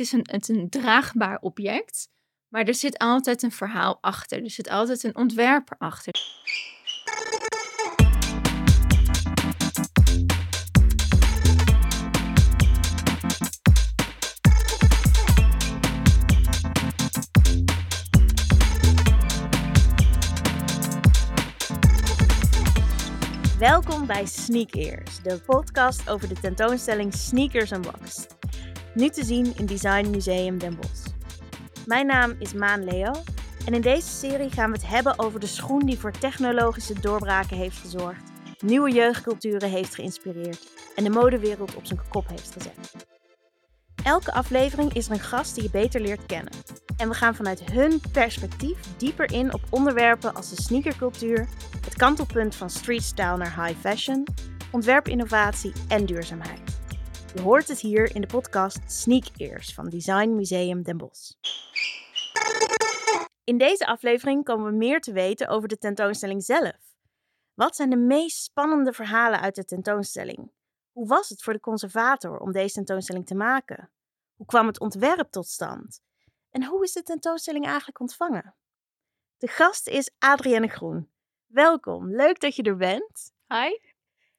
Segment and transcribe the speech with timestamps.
[0.00, 2.08] het is een, het een draagbaar object,
[2.48, 4.42] maar er zit altijd een verhaal achter.
[4.42, 6.12] Er zit altijd een ontwerper achter.
[23.58, 28.39] Welkom bij Sneak Ears, de podcast over de tentoonstelling Sneakers Unboxed.
[28.94, 31.06] Nu te zien in Design Museum Den Bosch.
[31.86, 33.12] Mijn naam is Maan Leo
[33.66, 37.56] en in deze serie gaan we het hebben over de schoen die voor technologische doorbraken
[37.56, 38.22] heeft gezorgd,
[38.60, 43.08] nieuwe jeugdculturen heeft geïnspireerd en de modewereld op zijn kop heeft gezet.
[44.04, 46.52] Elke aflevering is er een gast die je beter leert kennen.
[46.96, 51.48] En we gaan vanuit hun perspectief dieper in op onderwerpen als de sneakercultuur,
[51.84, 54.26] het kantelpunt van streetstyle naar high fashion,
[54.70, 56.79] ontwerpinnovatie en duurzaamheid.
[57.34, 61.32] Je hoort het hier in de podcast Sneak Ears van Design Museum Den Bosch.
[63.44, 66.76] In deze aflevering komen we meer te weten over de tentoonstelling zelf.
[67.54, 70.52] Wat zijn de meest spannende verhalen uit de tentoonstelling?
[70.92, 73.90] Hoe was het voor de conservator om deze tentoonstelling te maken?
[74.34, 76.00] Hoe kwam het ontwerp tot stand?
[76.50, 78.54] En hoe is de tentoonstelling eigenlijk ontvangen?
[79.36, 81.10] De gast is Adrienne Groen.
[81.46, 83.32] Welkom, leuk dat je er bent.
[83.48, 83.78] Hi.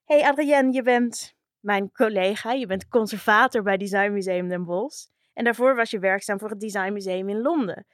[0.03, 5.05] Hey Adrienne, je bent mijn collega, je bent conservator bij Design Museum Den Bosch.
[5.33, 7.85] En daarvoor was je werkzaam voor het Design Museum in Londen.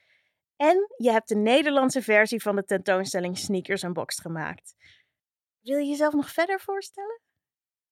[0.55, 4.75] En je hebt de Nederlandse versie van de tentoonstelling Sneakers Unboxed gemaakt.
[5.61, 7.21] Wil je jezelf nog verder voorstellen?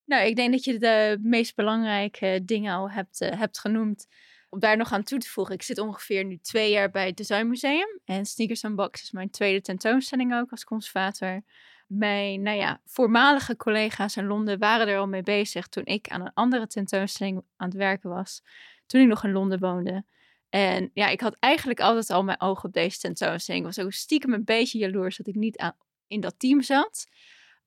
[0.06, 4.08] Nou, ik denk dat je de meest belangrijke dingen al hebt, uh, hebt genoemd.
[4.50, 7.18] Om daar nog aan toe te voegen, ik zit ongeveer nu twee jaar bij het
[7.18, 8.00] Design Museum.
[8.06, 11.44] En Sneakers Unboxed is mijn tweede tentoonstelling ook als conservator.
[11.86, 16.22] Mijn nou ja, voormalige collega's in Londen waren er al mee bezig toen ik aan
[16.22, 18.42] een andere tentoonstelling aan het werken was.
[18.86, 20.06] Toen ik nog in Londen woonde.
[20.50, 23.66] En ja, ik had eigenlijk altijd al mijn ogen op deze tentoonstelling.
[23.66, 25.74] Ik was ook stiekem een beetje jaloers dat ik niet
[26.08, 27.08] in dat team zat.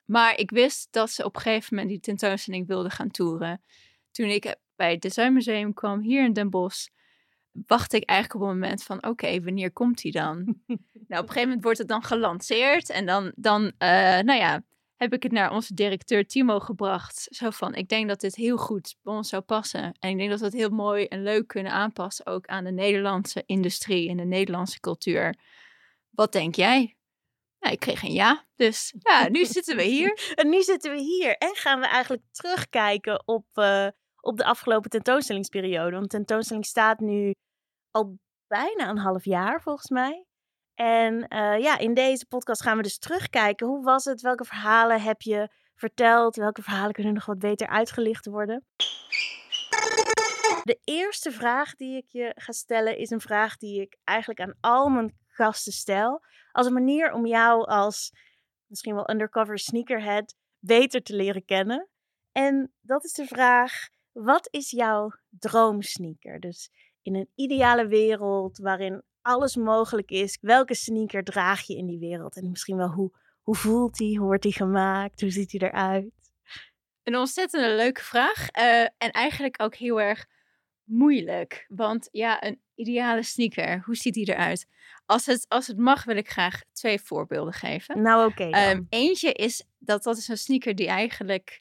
[0.04, 3.62] Maar ik wist dat ze op een gegeven moment die tentoonstelling wilden gaan toeren.
[4.10, 6.88] Toen ik bij het Design Museum kwam hier in Den Bosch,
[7.66, 10.36] wachtte ik eigenlijk op een moment van: oké, wanneer komt hij dan?
[10.66, 13.68] nou, op een gegeven moment wordt het dan gelanceerd en dan, dan uh,
[14.18, 14.62] nou ja,
[14.96, 17.26] heb ik het naar onze directeur Timo gebracht.
[17.30, 19.96] Zo van: ik denk dat dit heel goed bij ons zou passen.
[19.98, 22.72] En ik denk dat we het heel mooi en leuk kunnen aanpassen ook aan de
[22.72, 25.34] Nederlandse industrie en de Nederlandse cultuur.
[26.10, 26.96] Wat denk jij?
[27.58, 28.46] Nou, ik kreeg een ja.
[28.56, 30.32] Dus ja, nu zitten we hier.
[30.34, 31.36] En nu zitten we hier.
[31.36, 33.88] En gaan we eigenlijk terugkijken op, uh,
[34.20, 35.90] op de afgelopen tentoonstellingsperiode.
[35.90, 37.34] Want de tentoonstelling staat nu
[37.90, 40.26] al bijna een half jaar, volgens mij.
[40.74, 43.66] En uh, ja, in deze podcast gaan we dus terugkijken.
[43.66, 44.20] Hoe was het?
[44.20, 46.36] Welke verhalen heb je verteld?
[46.36, 48.66] Welke verhalen kunnen nog wat beter uitgelicht worden?
[50.62, 54.56] De eerste vraag die ik je ga stellen is een vraag die ik eigenlijk aan
[54.60, 56.20] al mijn gasten stel.
[56.52, 58.12] Als een manier om jou als
[58.66, 61.88] misschien wel undercover sneakerhead beter te leren kennen.
[62.32, 66.40] En dat is de vraag: wat is jouw droomsneaker?
[66.40, 66.70] Dus
[67.08, 72.36] in een ideale wereld waarin alles mogelijk is, welke sneaker draag je in die wereld?
[72.36, 73.10] En misschien wel hoe,
[73.42, 74.18] hoe voelt die?
[74.18, 75.20] Hoe wordt die gemaakt?
[75.20, 76.10] Hoe ziet die eruit?
[77.02, 78.56] Een ontzettend leuke vraag.
[78.58, 80.26] Uh, en eigenlijk ook heel erg
[80.84, 81.64] moeilijk.
[81.68, 84.66] Want ja, een ideale sneaker, hoe ziet die eruit?
[85.06, 88.02] Als het, als het mag, wil ik graag twee voorbeelden geven.
[88.02, 88.42] Nou, oké.
[88.42, 91.60] Okay, um, eentje is dat dat is een sneaker die eigenlijk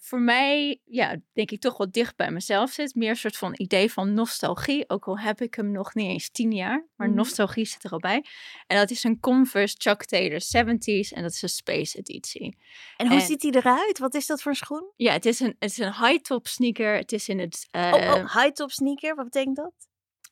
[0.00, 2.94] voor mij, ja, denk ik toch wel dicht bij mezelf zit.
[2.94, 4.88] Meer een soort van idee van nostalgie.
[4.88, 7.14] Ook al heb ik hem nog niet eens tien jaar, maar mm.
[7.14, 8.24] nostalgie zit er al bij.
[8.66, 12.58] En dat is een Converse Chuck Taylor 70s en dat is een Space editie.
[12.96, 13.98] En hoe en, ziet hij eruit?
[13.98, 14.92] Wat is dat voor een schoen?
[14.96, 16.96] Ja, het is een, het is een high-top sneaker.
[16.96, 17.68] Het is in het...
[17.72, 19.72] Uh, oh, oh high-top sneaker, wat betekent dat?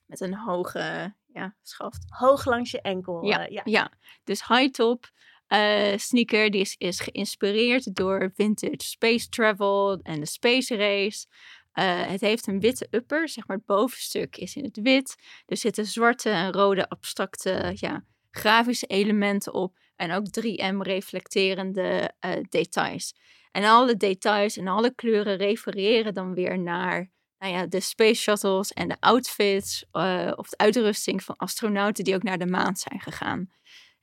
[0.07, 2.05] Met een hoge ja, schaft.
[2.09, 3.25] Hoog langs je enkel.
[3.25, 3.63] Ja, uh, ja.
[3.65, 3.93] ja.
[4.25, 5.11] dus high-top.
[5.49, 11.27] Uh, sneaker die is, geïnspireerd door vintage space travel en de space race.
[11.75, 15.17] Uh, het heeft een witte upper, zeg maar het bovenstuk is in het wit.
[15.47, 19.77] Er zitten zwarte en rode abstracte ja, grafische elementen op.
[19.97, 23.15] En ook 3M reflecterende uh, details.
[23.53, 28.73] En alle details en alle kleuren refereren dan weer naar nou ja, de space shuttles
[28.73, 29.85] en de outfits
[30.37, 33.51] of de uitrusting van astronauten die ook naar de maan zijn gegaan.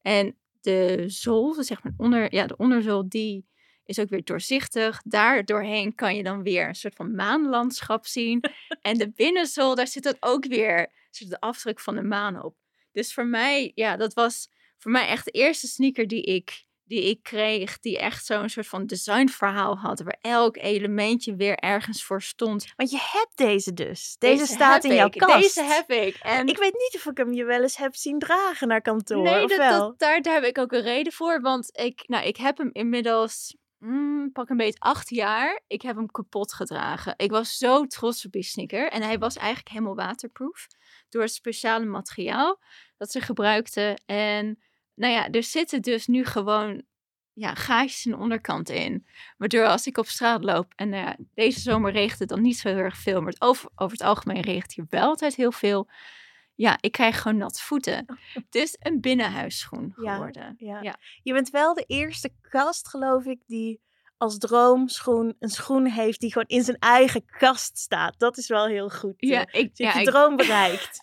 [0.01, 3.45] En de zool, zeg maar onder, ja, de onderzool, die
[3.86, 5.01] is ook weer doorzichtig.
[5.04, 8.44] Daar doorheen kan je dan weer een soort van maanlandschap zien.
[8.81, 12.56] en de binnenzool, daar zit dan ook weer zit de afdruk van de maan op.
[12.92, 17.09] Dus voor mij, ja, dat was voor mij echt de eerste sneaker die ik, die
[17.09, 22.21] ik kreeg, die echt zo'n soort van designverhaal had, waar elk elementje weer ergens voor
[22.21, 22.74] stond.
[22.75, 24.15] Want je hebt deze dus.
[24.19, 25.41] Deze, staat in jouw kast.
[25.41, 26.15] Deze heb ik.
[26.15, 29.21] En Ik weet niet of ik hem je wel eens heb zien dragen naar kantoor.
[29.21, 31.41] nee, dat, daar, daar heb ik ook een reden voor.
[31.41, 35.62] Want ik, nou, ik heb hem inmiddels, mm, pak een beetje acht jaar.
[35.68, 37.13] Ik heb hem kapot gedragen.
[37.18, 38.89] Ik was zo trots op die sneaker.
[38.89, 40.68] En hij was eigenlijk helemaal waterproof.
[41.09, 42.59] Door het speciale materiaal
[42.97, 44.01] dat ze gebruikten.
[44.06, 44.59] En
[44.95, 46.84] nou ja, er zitten dus nu gewoon
[47.34, 49.07] ja, gaatjes in de onderkant in.
[49.38, 52.68] Waardoor als ik op straat loop en nou deze zomer regent het dan niet zo
[52.68, 53.22] heel erg veel.
[53.22, 55.90] Maar het over, over het algemeen regent hier wel altijd heel veel.
[56.56, 58.06] Ja, ik krijg gewoon natte voeten.
[58.34, 60.56] Het is een binnenhuisschoen Ja, geworden.
[60.57, 60.81] Ja.
[60.81, 60.95] Ja.
[61.24, 63.81] Je bent wel de eerste kast, geloof ik, die
[64.24, 68.20] als droomschoen een schoen heeft die gewoon in zijn eigen kast staat.
[68.20, 69.22] Dat is wel heel goed.
[69.22, 69.30] eh.
[69.30, 71.00] Ja, ik, Je hebt ja, je ik, droom bereikt.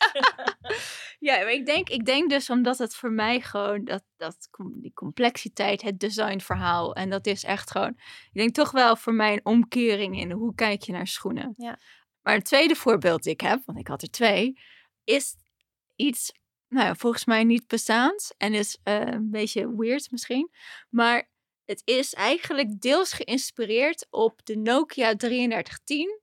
[1.29, 4.93] ja, maar ik denk, ik denk dus omdat het voor mij gewoon dat, dat die
[4.95, 7.95] complexiteit, het designverhaal en dat is echt gewoon,
[8.31, 11.55] ik denk toch wel voor mij een omkering in hoe kijk je naar schoenen.
[11.57, 11.79] Ja.
[12.23, 14.59] Maar het tweede voorbeeld die ik heb, want ik had er twee,
[15.05, 15.35] is
[15.97, 16.33] iets,
[16.69, 20.51] nou ja, volgens mij niet bestaand en is eh, een beetje weird misschien,
[20.89, 21.29] maar
[21.71, 26.21] het is eigenlijk deels geïnspireerd op de Nokia 3310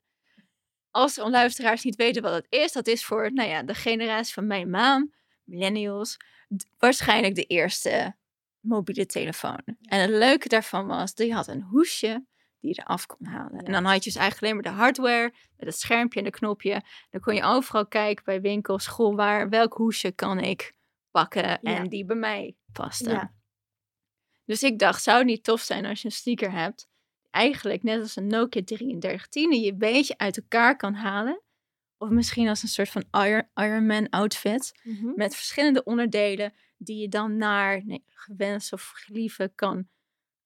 [0.91, 4.33] als de luisteraars niet weten wat het is, dat is voor nou ja, de generatie
[4.33, 5.11] van mijn maan,
[5.43, 6.17] millennials,
[6.77, 8.15] waarschijnlijk de eerste
[8.59, 9.61] mobiele telefoon.
[9.81, 12.25] En het leuke daarvan was, die had een hoesje
[12.59, 13.59] die je eraf kon halen.
[13.59, 16.31] En dan had je dus eigenlijk alleen maar de hardware met het schermpje en de
[16.31, 16.81] knopje.
[17.09, 20.73] Dan kon je overal kijken bij winkels, school, waar, welk hoesje kan ik
[21.11, 21.89] pakken en Ja.
[21.89, 23.09] die bij mij paste.
[23.09, 23.36] Ja.
[24.47, 26.87] Dus ik dacht, zou het niet tof zijn als je een sneaker hebt
[27.37, 31.41] eigenlijk net als een Nokia 3310 die je een beetje uit elkaar kan halen.
[31.97, 34.79] Of misschien als een soort van Iron, Iron Man outfit.
[34.83, 35.11] Mhm.
[35.15, 39.87] Met verschillende onderdelen die je dan naar nee, gewenst of gelieven kan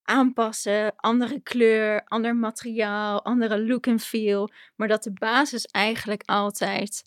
[0.03, 0.95] aanpassen.
[0.95, 4.49] Andere kleur, ander materiaal, andere look en feel.
[4.75, 7.03] Maar dat de basis eigenlijk altijd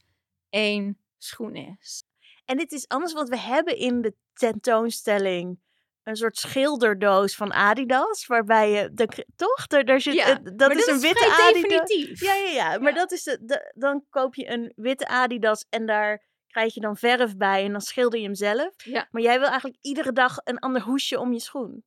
[0.48, 2.04] één schoen is.
[2.44, 5.58] En dit is anders, want we hebben in de tentoonstelling
[6.04, 9.66] een soort schilderdoos van Adidas, waarbij je, de, toch?
[9.66, 11.52] Daar, daar zit, Ja, dat is een witte Adidas.
[11.52, 12.20] definitief.
[12.20, 12.78] Ja, ja, ja.
[12.78, 12.98] Maar Ja.
[12.98, 16.96] dat is de, de- dan koop je een witte Adidas en daar krijg je dan
[16.96, 18.72] verf bij en dan schilder je hem zelf.
[18.84, 19.08] Ja.
[19.10, 21.84] Maar jij wil eigenlijk iedere dag een ander hoesje om je schoen.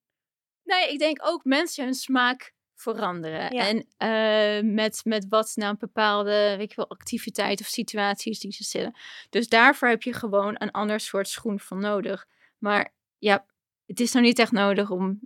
[0.64, 3.54] Nee, ik denk ook mensen hun smaak veranderen.
[3.54, 3.68] Ja.
[3.68, 8.52] En eh, met, met wat nou een bepaalde weet je wel, activiteit of situaties die
[8.52, 8.98] ze zitten.
[9.30, 12.26] Dus daarvoor heb je gewoon een ander soort schoen van nodig.
[12.58, 13.46] Maar ja,
[13.88, 15.20] het is nou niet echt nodig om.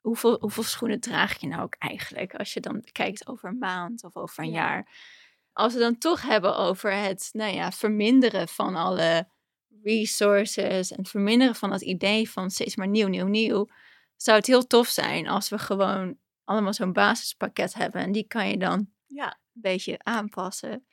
[0.00, 2.34] Hoeveel, hoeveel schoenen draag je nou ook eigenlijk?
[2.34, 4.54] Als je dan kijkt over een maand of over een Ja.
[4.54, 4.88] jaar.
[5.52, 9.28] Als we dan toch hebben over het nou ja, verminderen van alle
[9.82, 13.68] resources en verminderen van het idee van steeds maar nieuw, nieuw, nieuw
[14.16, 18.00] zou het heel tof zijn als we gewoon allemaal zo'n basispakket hebben.
[18.00, 19.26] En die kan je dan Ja.
[19.26, 20.86] een beetje aanpassen.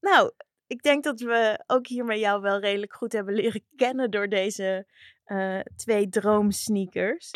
[0.00, 0.32] Nou,
[0.66, 4.86] ik denk dat we ook hiermee jou wel redelijk goed hebben leren kennen door deze
[5.28, 7.30] eh, twee droomsneakers.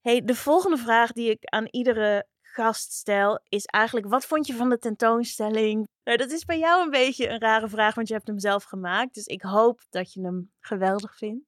[0.00, 4.54] Hey, de volgende vraag die ik aan iedere gast stel is eigenlijk: wat vond je
[4.54, 5.88] van de tentoonstelling?
[6.04, 8.64] Nou, dat is bij jou een beetje een rare vraag, want je hebt hem zelf
[8.64, 9.14] gemaakt.
[9.14, 11.44] Dus ik hoop dat je hem geweldig vindt.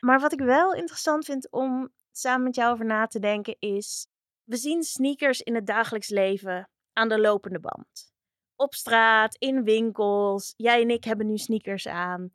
[0.00, 4.06] Maar wat ik wel interessant vind om samen met jou over na te denken is:
[4.44, 8.12] we zien sneakers in het dagelijks leven aan de lopende band.
[8.56, 10.54] Op straat, in winkels.
[10.56, 12.30] Jij en ik hebben nu sneakers aan.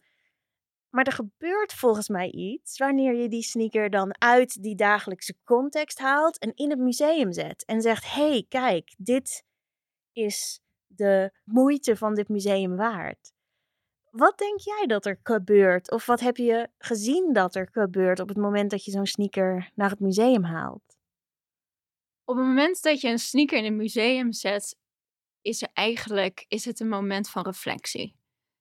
[0.97, 5.99] Maar er gebeurt volgens mij iets wanneer je die sneaker dan uit die dagelijkse context
[5.99, 7.65] haalt en in het museum zet.
[7.65, 9.43] En zegt: hey, kijk, dit
[10.11, 13.33] is de moeite van dit museum waard.
[14.09, 15.91] Wat denk jij dat er gebeurt?
[15.91, 19.71] Of wat heb je gezien dat er gebeurt op het moment dat je zo'n sneaker
[19.75, 20.97] naar het museum haalt?
[22.25, 24.77] Op het moment dat je een sneaker in een museum zet,
[25.41, 28.15] is er eigenlijk is het een moment van reflectie.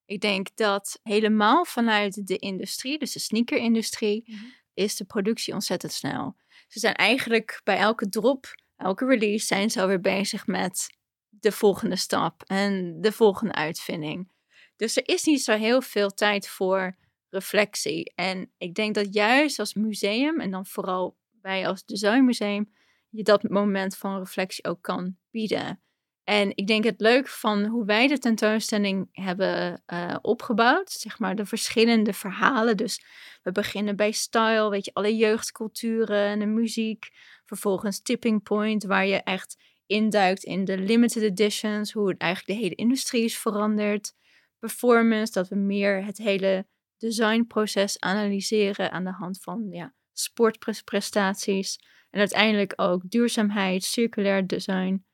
[0.06, 4.44] Ik denk dat helemaal vanuit de industrie, dus de sneakerindustrie, Mhm.
[4.75, 6.36] is de productie ontzettend snel.
[6.68, 10.86] Ze zijn eigenlijk bij elke drop, elke release, zijn ze alweer bezig met
[11.28, 14.28] de volgende stap en de volgende uitvinding.
[14.76, 16.96] Dus er is niet zo heel veel tijd voor
[17.30, 18.12] reflectie.
[18.14, 22.72] En ik denk dat juist als museum, en dan vooral wij als designmuseum,
[23.08, 25.80] je dat moment van reflectie ook kan bieden.
[26.26, 31.37] En ik denk het leuk van hoe wij de tentoonstelling hebben eh, opgebouwd, zeg maar
[31.37, 32.76] de verschillende verhalen.
[32.76, 33.04] Dus
[33.42, 37.09] we beginnen bij style, weet je, alle jeugdculturen en de muziek.
[37.45, 39.56] Vervolgens Tipping Point, waar je echt
[39.87, 44.12] induikt in de limited editions, hoe het eigenlijk de hele industrie is veranderd.
[44.59, 46.66] Performance, dat we meer het hele
[46.99, 51.78] designproces analyseren aan de hand van ja, sportprestaties
[52.11, 55.05] en uiteindelijk ook duurzaamheid, circulair design.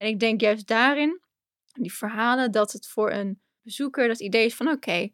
[0.00, 1.20] En ik denk juist daarin,
[1.72, 5.10] die verhalen, dat het voor een bezoeker dat idee is van oké,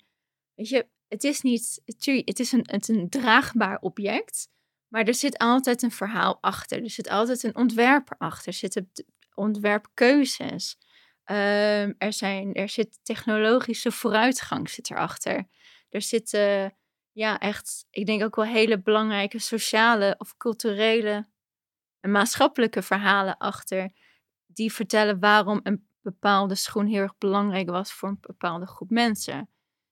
[0.55, 4.49] weet je, het is niet, het is een, het is een draagbaar object,
[4.89, 6.83] maar er zit altijd een verhaal achter.
[6.83, 8.47] Er zit altijd een ontwerper achter.
[8.47, 8.91] Er zitten
[9.35, 10.79] ontwerpkeuzes.
[11.25, 15.49] Um, er, zijn, er zit technologische vooruitgang zit erachter.
[15.89, 16.77] Er zitten
[17.13, 21.29] ja, echt, ik denk ook wel hele belangrijke sociale of culturele
[22.01, 23.93] en maatschappelijke verhalen achter.
[24.57, 29.51] Die vertellen waarom een bepaalde schoen heel erg belangrijk was voor een bepaalde groep mensen.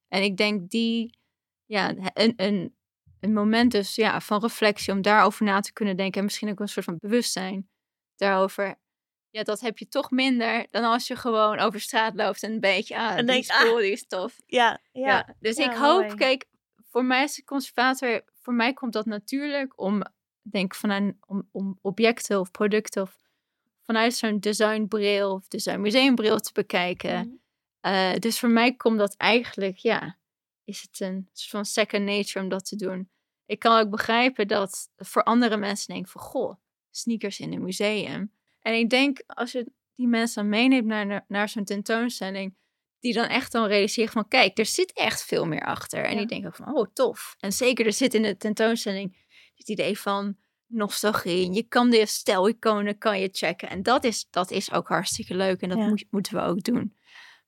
[0.08, 1.18] En ik denk die,
[1.64, 2.76] ja, een, een,
[3.20, 6.18] een moment dus ja, van reflectie om daarover na te kunnen denken.
[6.18, 7.68] En misschien ook een soort van bewustzijn
[8.16, 8.74] daarover.
[9.30, 12.60] Ja, dat heb je toch minder dan als je gewoon over straat loopt en een
[12.60, 14.36] beetje, ah, en denk, is ah, die is tof.
[14.46, 15.06] Ja, ja.
[15.06, 16.44] ja dus ik hoop, kijk,
[16.90, 20.02] voor mij als conservator, voor mij komt dat natuurlijk om,
[20.42, 23.23] denk vanuit, om, om objecten of producten of
[23.86, 27.18] vanuit zo'n designbril of designmuseumbril te bekijken.
[27.18, 27.34] Mhm.
[27.80, 30.18] Eh, dus voor mij komt dat eigenlijk, ja,
[30.64, 33.10] is het een soort van second nature om dat te doen.
[33.46, 36.54] Ik kan ook begrijpen dat voor andere mensen denken van, goh,
[36.90, 38.32] sneakers in een museum.
[38.60, 42.56] En ik denk, als je die mensen dan meeneemt naar, naar zo'n tentoonstelling,
[43.00, 46.04] die dan echt dan realiseren van, kijk, er zit echt veel meer achter.
[46.04, 47.34] En die denken van, oh, tof.
[47.38, 49.16] En zeker, er zit in de tentoonstelling
[49.54, 51.52] het idee van nostalgie.
[51.52, 53.68] Je kan de stijliconen kan je checken.
[53.68, 55.60] En dat is, dat is ook hartstikke leuk.
[55.60, 56.94] En dat moet, moeten we ook doen.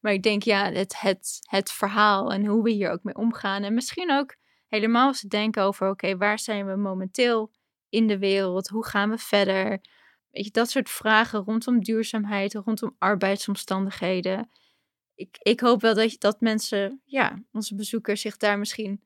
[0.01, 3.63] Maar ik denk, ja, het, het, het verhaal en hoe we hier ook mee omgaan.
[3.63, 7.53] En misschien ook helemaal eens denken over, oké, waar zijn we momenteel
[7.89, 8.69] in de wereld?
[8.69, 9.69] Hoe gaan we verder?
[10.31, 14.51] Weet je, dat soort vragen rondom duurzaamheid, rondom arbeidsomstandigheden.
[15.15, 19.05] Ik, ik hoop wel dat, dat mensen, ja, onze bezoekers zich daar misschien,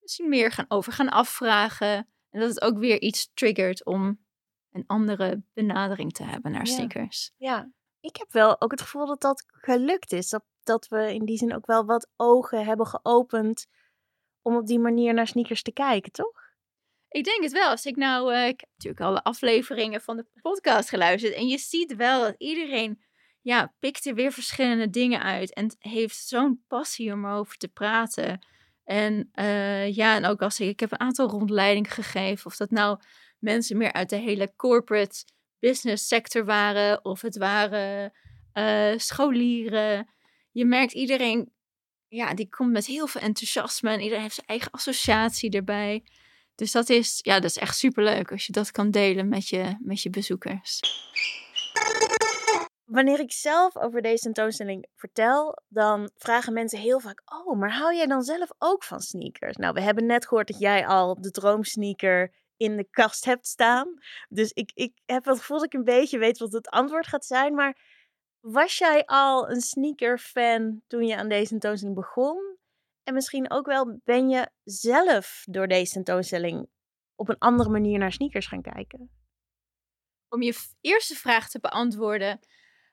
[0.00, 2.08] misschien meer gaan over gaan afvragen.
[2.36, 4.24] En dat het ook weer iets triggert om
[4.72, 7.32] een andere benadering te hebben naar sneakers.
[7.36, 10.28] Ja, ik heb wel ook het gevoel dat dat gelukt is.
[10.28, 13.66] Dat, dat we in die zin ook wel wat ogen hebben geopend
[14.42, 16.54] om op die manier naar sneakers te kijken, toch?
[17.08, 17.70] Ik denk het wel.
[17.70, 21.34] Als ik nou, uh, ik heb natuurlijk alle afleveringen van de podcast geluisterd.
[21.34, 23.02] En je ziet wel dat iedereen,
[23.40, 25.54] ja, pikt er weer verschillende dingen uit.
[25.54, 28.46] En heeft zo'n passie om erover te praten.
[28.86, 32.46] En uh, ja, en ook als ik, ik heb een aantal rondleidingen gegeven.
[32.46, 32.98] Of dat nou
[33.38, 35.24] mensen meer uit de hele corporate
[35.58, 37.04] business sector waren.
[37.04, 38.12] Of het waren
[38.54, 40.08] uh, scholieren.
[40.50, 41.52] Je merkt iedereen,
[42.08, 43.90] ja, die komt met heel veel enthousiasme.
[43.90, 46.04] En iedereen heeft zijn eigen associatie erbij.
[46.54, 49.76] Dus dat is, ja, dat is echt superleuk als je dat kan delen met je,
[49.78, 50.80] met je bezoekers.
[52.86, 57.94] Wanneer ik zelf over deze tentoonstelling vertel, dan vragen mensen heel vaak: Oh, maar hou
[57.94, 59.56] jij dan zelf ook van sneakers?
[59.56, 63.98] Nou, we hebben net gehoord dat jij al de droomsneaker in de kast hebt staan.
[64.28, 67.24] Dus ik, ik heb het gevoel dat ik een beetje weet wat het antwoord gaat
[67.24, 67.54] zijn.
[67.54, 67.78] Maar
[68.40, 72.56] was jij al een sneaker-fan toen je aan deze tentoonstelling begon?
[73.02, 76.68] En misschien ook wel ben je zelf door deze tentoonstelling
[77.14, 79.10] op een andere manier naar sneakers gaan kijken?
[80.28, 82.40] Om je eerste vraag te beantwoorden,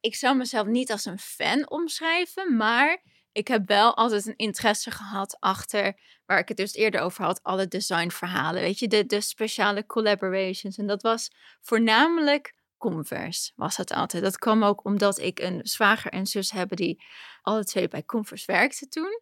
[0.04, 4.92] ik zou mezelf niet als een fan omschrijven, maar ik heb wel altijd een interesse
[4.92, 8.62] gehad achter, waar ik het dus eerder over had, alle designverhalen.
[8.62, 10.78] Weet je, de, speciale collaborations.
[10.78, 11.32] En dat was
[11.62, 14.24] voornamelijk Converse, was dat altijd.
[14.24, 17.04] Dat kwam ook omdat ik een zwager en zus hebben die
[17.42, 19.22] alle twee bij Converse werkten toen.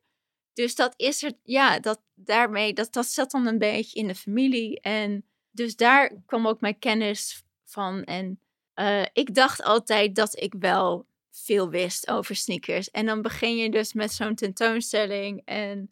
[0.53, 4.15] Dus dat is er, ja, dat daarmee, dat, dat zat dan een beetje in de
[4.15, 4.79] familie.
[4.79, 8.03] En dus daar kwam ook mijn kennis van.
[8.03, 8.39] En
[8.75, 12.89] uh, ik dacht altijd dat ik wel veel wist over sneakers.
[12.89, 15.41] En dan begin je dus met zo'n tentoonstelling.
[15.45, 15.91] En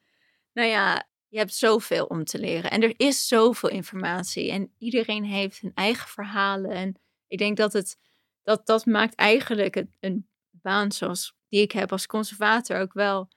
[0.54, 2.72] nou ja, je hebt zoveel om te leren.
[2.72, 4.52] En er is zoveel informatie.
[4.52, 6.72] En iedereen heeft zijn eigen verhalen.
[6.72, 7.98] En ik denk dat het,
[8.44, 13.30] dat, dat maakt eigenlijk een, een baan zoals die ik heb als conservator ook wel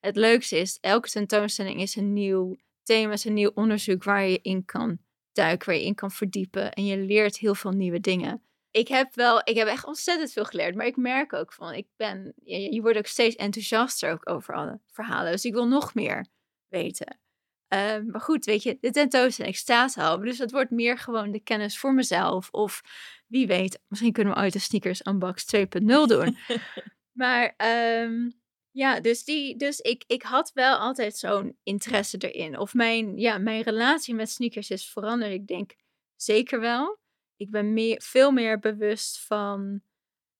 [0.00, 4.40] het leukste is, elke tentoonstelling is een nieuw thema, is een nieuw onderzoek waar je
[4.42, 4.98] in kan
[5.32, 6.72] duiken, waar je in kan verdiepen.
[6.72, 8.42] En je leert heel veel nieuwe dingen.
[8.70, 11.86] Ik heb wel, ik heb echt ontzettend veel geleerd, maar ik merk ook van, ik
[11.96, 15.32] ben, je, je wordt ook steeds enthousiaster ook over alle verhalen.
[15.32, 16.26] Dus ik wil nog meer
[16.68, 17.20] weten.
[17.68, 20.18] Ehm, maar goed, weet je, de tentoonstelling staat al.
[20.18, 22.48] Dus het wordt meer gewoon de kennis voor mezelf.
[22.50, 22.82] Of
[23.26, 26.38] wie weet, misschien kunnen we ooit de Sneakers Unbox 2.0 doen.
[27.22, 27.54] maar
[28.02, 32.58] um, ja, dus, die, dus ik, ik had wel altijd zo'n interesse erin.
[32.58, 35.32] Of mijn, ja, mijn relatie met sneakers is veranderd.
[35.32, 35.74] Ik denk
[36.16, 36.98] zeker wel.
[37.40, 39.82] Ik ben meer, veel meer bewust van,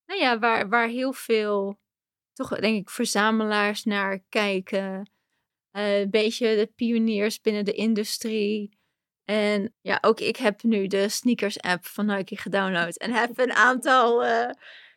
[0.07, 1.81] nou ja, waar, waar heel veel,
[2.33, 5.11] toch denk ik, verzamelaars naar kijken.
[5.73, 8.79] Uh, een beetje de pioniers binnen de industrie.
[9.25, 12.97] En ja, ook ik heb nu de sneakers app van Nike gedownload.
[12.97, 14.51] En heb een aantal, uh,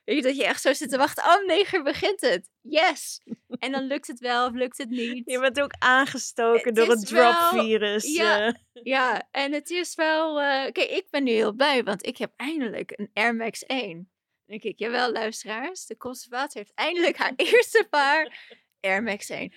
[0.03, 1.24] weet je, dat je echt zo zit te wachten.
[1.24, 2.50] Oh, negen begint het.
[2.62, 3.22] Yes.
[3.60, 5.31] En dan lukt het wel of lukt het niet.
[5.31, 8.15] Je bent ook aangestoken door het drop-virus.
[8.15, 8.53] Ja, uh.
[8.83, 10.41] ja, en het is wel...
[10.41, 13.91] Uh, kijk, ik ben nu heel blij, want ik heb eindelijk een Air Max 1.
[13.93, 14.05] Dan
[14.45, 19.53] denk ik, jawel luisteraars, de conservatie heeft eindelijk haar eerste paar Air Max 1.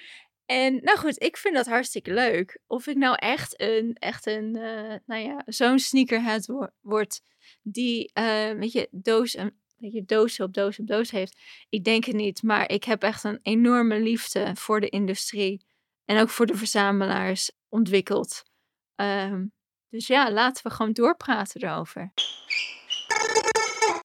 [0.46, 2.58] En nou goed, ik vind dat hartstikke leuk.
[2.66, 7.20] Of ik nou echt een, echt een uh, nou ja, zo'n sneakerhead wo word
[7.62, 9.36] die, uh, weet je, doos,
[9.78, 11.40] een beetje doos op doos op doos heeft.
[11.68, 15.64] Ik denk het niet, maar ik heb echt een enorme liefde voor de industrie
[16.04, 18.42] en ook voor de verzamelaars ontwikkeld.
[18.96, 19.52] Um,
[19.88, 22.12] dus ja, laten we gewoon doorpraten erover.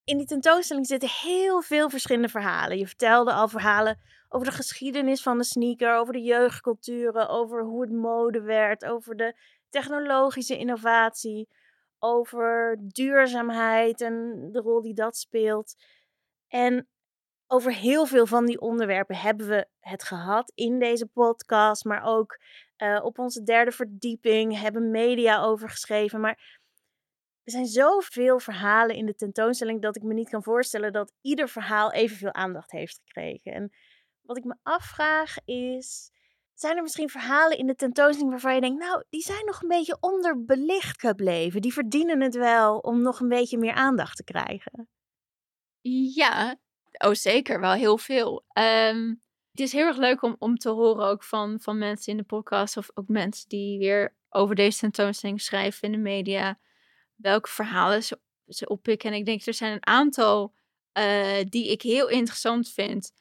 [0.03, 2.77] In die tentoonstelling zitten heel veel verschillende verhalen.
[2.77, 3.99] Je vertelde al verhalen
[4.29, 9.15] over de geschiedenis van de sneaker, over de jeugdculturen, over hoe het mode werd, over
[9.15, 9.35] de
[9.69, 11.47] technologische innovatie,
[12.03, 15.75] over duurzaamheid en de rol die dat speelt.
[16.47, 16.87] En
[17.47, 22.39] over heel veel van die onderwerpen hebben we het gehad in deze podcast, maar ook
[22.77, 26.19] uh, op onze derde verdieping hebben media over geschreven.
[26.19, 26.59] Maar
[27.43, 31.49] er zijn zoveel verhalen in de tentoonstelling dat ik me niet kan voorstellen dat ieder
[31.49, 33.53] verhaal evenveel aandacht heeft gekregen.
[33.53, 33.71] En
[34.21, 36.11] wat ik me afvraag is,
[36.53, 39.67] zijn er misschien verhalen in de tentoonstelling waarvan je denkt, nou, die zijn nog een
[39.67, 41.61] beetje onderbelicht gebleven.
[41.61, 44.89] Die verdienen het wel om nog een beetje meer aandacht te krijgen.
[46.15, 46.55] Ja,
[46.97, 48.45] oh zeker, wel heel veel.
[48.53, 52.17] Um, het is heel erg leuk om, om te horen ook van, van mensen in
[52.17, 56.59] de podcast of ook mensen die weer over deze tentoonstelling schrijven in de media.
[57.15, 58.19] Welke verhalen ze,
[58.67, 59.11] oppikken.
[59.11, 60.53] En ik denk, er zijn een aantal
[60.97, 63.13] uh, die ik heel interessant vind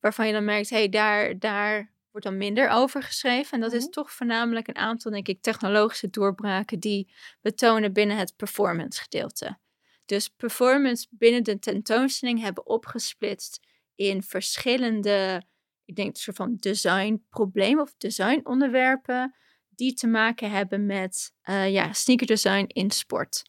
[0.00, 3.52] waarvan je dan merkt, hé, hey, daar, daar wordt dan minder over geschreven.
[3.52, 3.90] En dat is mhm.
[3.90, 9.58] toch voornamelijk een aantal, denk ik, technologische doorbraken die we tonen binnen het performance gedeelte.
[10.04, 13.60] Dus performance binnen de tentoonstelling hebben opgesplitst
[13.94, 15.42] in verschillende,
[15.84, 19.34] ik denk, soort van designproblemen of designonderwerpen
[19.68, 23.42] die te maken hebben met uh, ja, sneakerdesign in sport.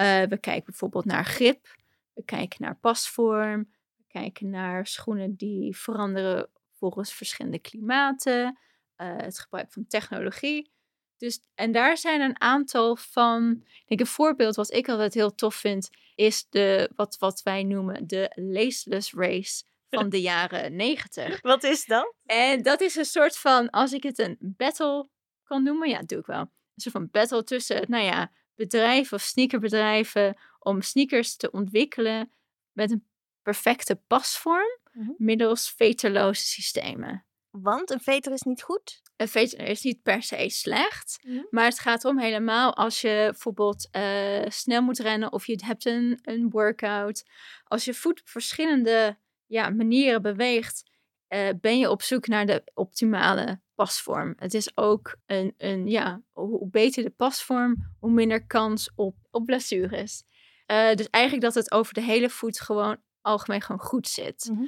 [0.00, 1.76] Uh, we kijken bijvoorbeeld naar grip,
[2.12, 3.70] we kijken naar pasvorm,
[4.08, 6.48] kijken naar schoenen die veranderen
[6.84, 8.58] volgens verschillende klimaten,
[8.96, 10.72] uh, het gebruik van technologie.
[11.16, 13.62] Dus, en daar zijn een aantal van.
[13.64, 17.62] Ik denk een voorbeeld wat ik altijd heel tof vind, is de, wat, wat wij
[17.62, 21.40] noemen de laceless race van de jaren negentig.
[21.52, 22.14] Wat is dat?
[22.24, 25.08] En dat is een soort van, als ik het een battle
[25.44, 26.40] kan noemen, ja, doe ik wel.
[26.40, 32.32] Een soort van battle tussen, nou ja, bedrijven of sneakerbedrijven om sneakers te ontwikkelen
[32.72, 33.06] met een
[33.42, 35.10] perfecte pasvorm mhm.
[35.16, 37.26] middels veterloze systemen.
[37.50, 39.02] Want een veter is niet goed?
[39.16, 41.42] Een veter is niet per se slecht, mhm.
[41.50, 45.84] maar het gaat om helemaal als je bijvoorbeeld uh, snel moet rennen of je hebt
[45.84, 47.24] een, een workout.
[47.64, 50.90] Als je voet op verschillende ja, manieren beweegt,
[51.28, 54.34] uh, ben je op zoek naar de optimale pasvorm.
[54.38, 59.44] Het is ook een, een ja, hoe beter de pasvorm, hoe minder kans op, op
[59.44, 60.24] blessures.
[60.66, 64.48] Uh, dus eigenlijk dat het over de hele voet gewoon algemeen gewoon goed zit.
[64.52, 64.64] Mhm.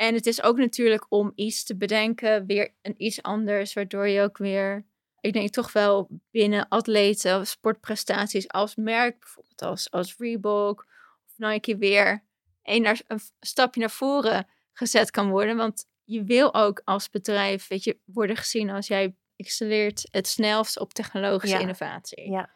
[0.00, 4.22] En het is ook natuurlijk om iets te bedenken, weer een iets anders, waardoor je
[4.22, 4.86] ook weer,
[5.20, 10.86] ik denk toch wel binnen atleten of sportprestaties als merk, bijvoorbeeld als, als Reebok
[11.26, 12.24] of Nike, weer
[12.62, 15.56] een, naar, een stapje naar voren gezet kan worden.
[15.56, 20.78] Want je wil ook als bedrijf, weet je, worden gezien als jij excelleert het snelst
[20.78, 22.30] op technologische innovatie.
[22.30, 22.50] Ja.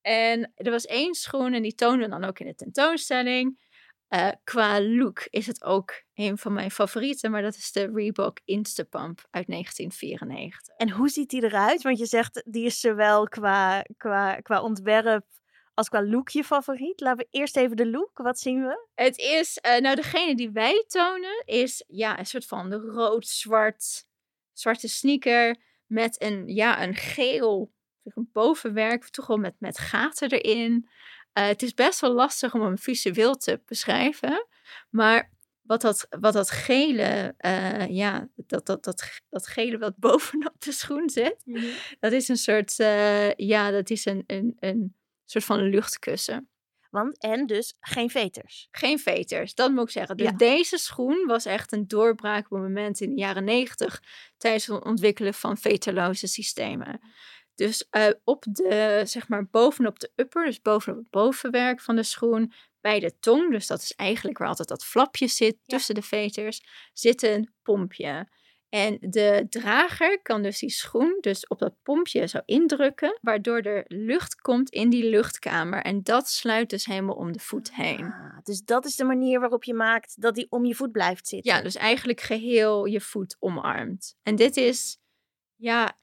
[0.00, 3.58] En er was één schoen en die toonde dan ook in de tentoonstelling.
[4.14, 8.40] Uh, qua look is het ook een van mijn favorieten, maar dat is de Reebok
[8.44, 10.74] Instapump uit 1994.
[10.76, 11.82] En hoe ziet die eruit?
[11.82, 15.26] Want je zegt die is zowel qua, qua, qua ontwerp
[15.74, 17.00] als qua look je favoriet.
[17.00, 18.18] Laten we eerst even de look.
[18.18, 18.88] Wat zien we?
[18.94, 24.06] Het is, uh, nou degene die wij tonen is ja, een soort van rood-zwart
[24.52, 27.72] zwarte sneaker met een, ja, een geel
[28.04, 30.88] een bovenwerk, toch wel met, met gaten erin.
[31.38, 34.46] Uh, het is best wel lastig om hem visueel te beschrijven.
[34.90, 40.54] Maar wat dat, wat dat gele, uh, ja, dat, dat, dat, dat gele wat bovenop
[40.58, 41.64] de schoen zit, mhm.
[42.00, 46.48] dat is een soort, uh, ja, dat is een, een, een soort van luchtkussen.
[46.90, 48.68] Want, en dus geen veters.
[48.70, 50.16] Geen veters, dat moet ik zeggen.
[50.16, 54.02] Dus deze schoen was echt een doorbraak moment in de jaren negentig
[54.36, 57.00] tijdens het ontwikkelen van veterloze systemen.
[57.54, 62.02] Dus uh, op de, zeg maar, bovenop de upper, dus bovenop het bovenwerk van de
[62.02, 66.02] schoen, bij de tong, dus dat is eigenlijk waar altijd dat flapje zit tussen de
[66.02, 66.62] veters,
[66.92, 68.28] zit een pompje.
[68.74, 73.84] En de drager kan dus die schoen dus op dat pompje zo indrukken, waardoor er
[73.88, 75.82] lucht komt in die luchtkamer.
[75.82, 78.04] En dat sluit dus helemaal om de voet heen.
[78.04, 81.28] Ah, dus dat is de manier waarop je maakt dat die om je voet blijft
[81.28, 81.54] zitten.
[81.54, 84.16] Ja, dus eigenlijk geheel je voet omarmt.
[84.22, 84.98] En dit is,
[85.56, 85.98] ja,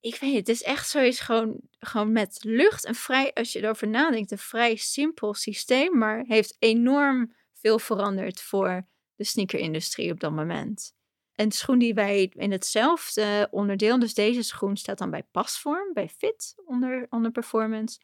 [0.00, 2.86] ik weet niet, het is echt zoiets gewoon, gewoon met lucht.
[2.86, 8.40] Een vrij, als je erover nadenkt, een vrij simpel systeem, maar heeft enorm veel veranderd
[8.40, 10.94] voor de sneakerindustrie op dat moment.
[11.34, 16.08] Een schoen die wij in hetzelfde onderdeel, dus deze schoen staat dan bij pasvorm, bij
[16.08, 17.98] fit onder, onder performance.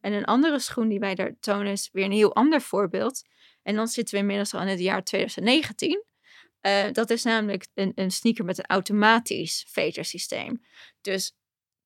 [0.00, 3.22] En een andere schoen die wij daar tonen is weer een heel ander voorbeeld.
[3.62, 6.04] En dan zitten we inmiddels al in het jaar 2019.
[6.66, 10.62] Uh, dat is namelijk een, een sneaker met een automatisch vetersysteem.
[11.00, 11.36] Dus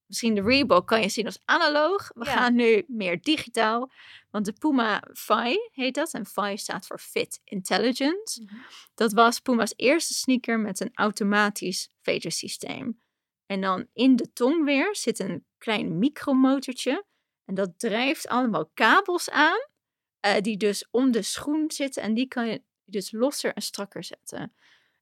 [0.06, 2.10] misschien de Reebok kan je zien als analoog.
[2.14, 2.32] We Ja.
[2.32, 3.90] gaan nu meer digitaal.
[4.30, 6.12] Want de Puma Phi heet dat.
[6.12, 8.42] En Phi staat voor Fit Intelligence.
[8.42, 8.54] Mhm.
[8.94, 13.00] Dat was Puma's eerste sneaker met een automatisch vetersysteem.
[13.46, 17.04] En dan in de tong weer zit een klein micromotortje.
[17.44, 19.68] En dat drijft allemaal kabels aan.
[20.20, 22.02] eh, die dus om de schoen zitten.
[22.02, 24.52] En die kan je dus losser en strakker zetten.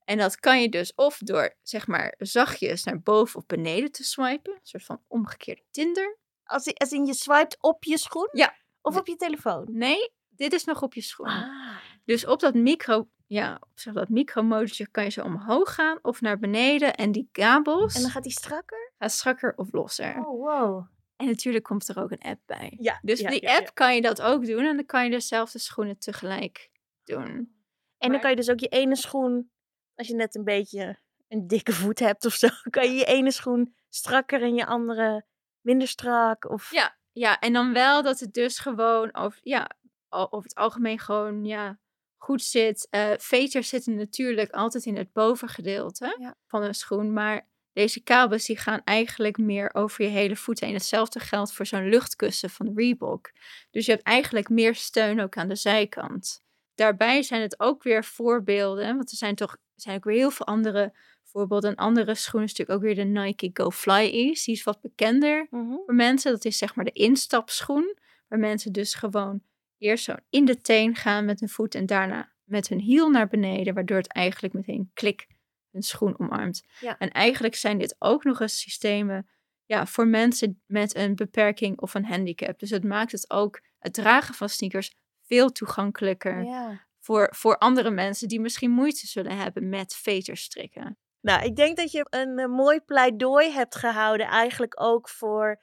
[0.05, 4.05] En dat kan je dus of door, zeg maar, zachtjes naar boven of beneden te
[4.05, 4.53] swipen.
[4.53, 6.19] Een soort van omgekeerde Tinder.
[6.45, 8.29] Als, als in je swipet op je schoen?
[8.33, 8.55] Ja.
[8.83, 9.67] Of op je telefoon?
[9.71, 11.27] Nee, dit is nog op je schoen.
[11.27, 11.77] Ah.
[12.05, 16.21] Dus op dat micro, ja, op zeg, dat micromotortje kan je zo omhoog gaan of
[16.21, 16.95] naar beneden.
[16.95, 18.93] En die kabels En dan gaat die strakker?
[18.99, 20.27] gaan strakker of losser.
[20.27, 20.87] Oh, wow.
[21.17, 22.77] En natuurlijk komt er ook een app bij.
[22.81, 23.71] Ja, Dus ja, die ja, app ja.
[23.75, 24.65] kan je dat ook doen.
[24.65, 26.71] En dan kan je dezelfde schoenen tegelijk
[27.05, 27.57] doen.
[27.99, 29.51] En dan kan je dus ook je ene schoen,
[29.95, 33.31] als je net een beetje een dikke voet hebt of zo, kan je je ene
[33.31, 35.27] schoen strakker en je andere
[35.61, 36.51] minder strak.
[36.51, 36.71] Of...
[36.71, 39.71] Ja, ja, en dan wel dat het dus gewoon over, ja,
[40.09, 41.79] over het algemeen gewoon ja,
[42.17, 42.87] goed zit.
[42.91, 46.35] Eh veters zitten natuurlijk altijd in het bovengedeelte Ja.
[46.47, 47.13] van een schoen.
[47.13, 50.73] Maar deze kabels die gaan eigenlijk meer over je hele voet heen.
[50.73, 53.31] Hetzelfde geldt voor zo'n luchtkussen van Reebok.
[53.71, 56.43] Dus je hebt eigenlijk meer steun ook aan de zijkant.
[56.79, 58.97] Daarbij zijn het ook weer voorbeelden.
[58.97, 60.93] Want er zijn toch zijn ook weer heel veel andere
[61.25, 61.71] voorbeelden.
[61.71, 64.45] Een andere schoen is natuurlijk ook weer de Nike Go Fly Ease.
[64.45, 65.75] Die is wat bekender Mhm.
[65.87, 66.33] voor mensen.
[66.33, 67.97] Dat is zeg maar de instapschoen.
[68.29, 69.43] Waar mensen dus gewoon
[69.79, 73.29] eerst zo in de teen gaan met hun voet en daarna met hun hiel naar
[73.29, 73.75] beneden.
[73.75, 75.27] Waardoor het eigenlijk meteen klik
[75.71, 76.67] hun schoen omarmt.
[76.81, 76.99] Ja.
[76.99, 79.29] En eigenlijk zijn dit ook nog eens systemen
[79.65, 82.59] ja, voor mensen met een beperking of een handicap.
[82.59, 84.95] Dus het maakt het ook het dragen van sneakers
[85.29, 86.87] veel toegankelijker Ja.
[86.99, 90.99] voor, voor andere mensen die misschien moeite zullen hebben met veterstrikken.
[91.21, 95.61] Nou, ik denk dat je een eh, mooi pleidooi hebt gehouden, eigenlijk ook voor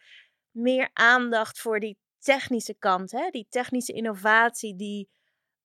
[0.52, 3.30] meer aandacht voor die technische kant, hè?
[3.30, 5.10] die technische innovatie die,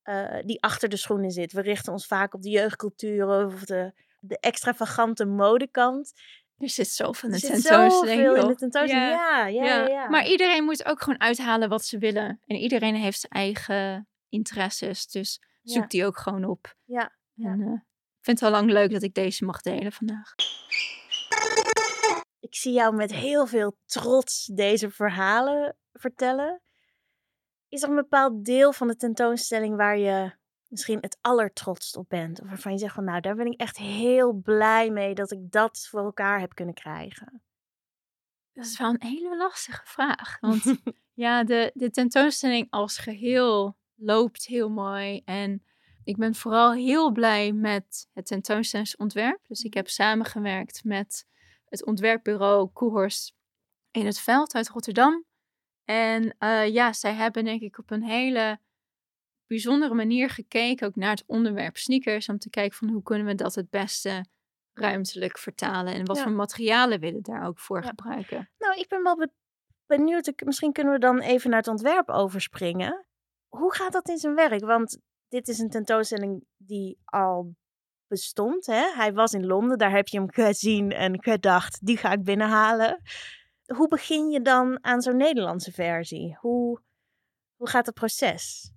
[0.03, 1.53] eh, die achter de schoenen zit.
[1.53, 6.13] We richten ons vaak op de jeugdcultuur of de, de extravagante modekant.
[6.61, 7.92] Er zit zoveel in de tentoonstelling.
[7.92, 8.49] zoveel in joh.
[8.49, 9.11] de tentoonstelling.
[9.11, 9.87] Ja, ja, ja.
[9.87, 10.09] ja.
[10.09, 12.40] Maar iedereen moet ook gewoon uithalen wat ze willen.
[12.46, 15.07] En iedereen heeft zijn eigen interesses.
[15.07, 16.77] Dus zoek die ook gewoon op.
[16.85, 20.35] Ja, En, eh, ik vind het al lang leuk dat ik deze mag delen vandaag.
[22.40, 26.62] Ik zie jou met heel veel trots deze verhalen vertellen.
[27.68, 30.33] Is er een bepaald deel van de tentoonstelling waar je
[30.71, 32.41] misschien het allertrotst op bent?
[32.41, 35.51] Of waarvan je zegt van nou, daar ben ik echt heel blij mee dat ik
[35.53, 37.43] dat voor elkaar heb kunnen krijgen.
[38.53, 40.41] Dat is wel een hele lastige vraag.
[40.41, 40.75] Want
[41.25, 45.23] ja, de, de tentoonstelling als geheel loopt heel mooi.
[45.25, 45.65] En
[46.05, 49.41] ik ben vooral heel blij met het tentoonstellingsontwerp.
[49.47, 51.27] Dus ik heb samengewerkt met
[51.65, 53.35] het ontwerpbureau Koehorst
[53.91, 55.25] in het Veld uit Rotterdam.
[55.85, 58.61] En eh, ja, zij hebben denk ik op een hele
[59.51, 62.29] bijzondere manier gekeken ook naar het onderwerp sneakers.
[62.29, 64.25] Om te kijken van hoe kunnen we dat het beste
[64.73, 65.95] ruimtelijk vertalen.
[65.95, 66.23] En wat Ja.
[66.23, 67.89] voor materialen willen we daar ook voor Ja.
[67.89, 68.51] gebruiken.
[68.59, 69.33] Nou, ik ben wel be-
[69.87, 70.33] benieuwd.
[70.45, 73.07] Misschien kunnen we dan even naar het ontwerp overspringen.
[73.49, 74.65] Hoe gaat dat in zijn werk?
[74.65, 77.55] Want dit is een tentoonstelling die al
[78.07, 78.67] bestond.
[78.67, 78.93] Hè?
[78.95, 83.03] Hij was in Londen, daar heb je hem gezien en gedacht, die ga ik binnenhalen.
[83.75, 86.37] Hoe begin je dan aan zo'n Nederlandse versie?
[86.41, 86.81] Hoe,
[87.57, 88.73] hoe gaat het proces?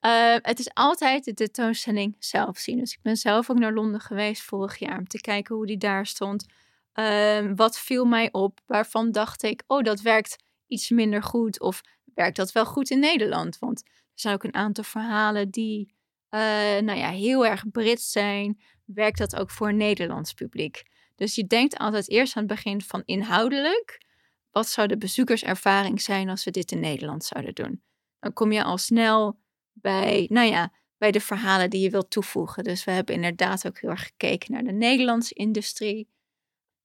[0.00, 2.78] Eh, het is altijd de tentoonstelling zelf zien.
[2.78, 5.78] Dus ik ben zelf ook naar Londen geweest vorig jaar om te kijken hoe die
[5.78, 6.46] daar stond.
[6.92, 8.60] Ehm, wat viel mij op?
[8.66, 10.36] Waarvan dacht ik, oh, dat werkt
[10.66, 11.60] iets minder goed.
[11.60, 11.80] Of
[12.14, 13.58] werkt dat wel goed in Nederland?
[13.58, 15.94] Want er zijn ook een aantal verhalen die,
[16.28, 16.40] eh,
[16.78, 18.60] nou ja, heel erg Brits zijn.
[18.84, 20.82] Werkt dat ook voor een Nederlands publiek?
[21.14, 24.02] Dus je denkt altijd eerst aan het begin van inhoudelijk.
[24.50, 27.82] Wat zou de bezoekerservaring zijn als we dit in Nederland zouden doen?
[28.20, 29.39] Dan kom je al snel
[29.80, 32.64] bij, nou ja, bij de verhalen die je wilt toevoegen.
[32.64, 36.08] Dus we hebben inderdaad ook heel erg gekeken naar de Nederlandse industrie.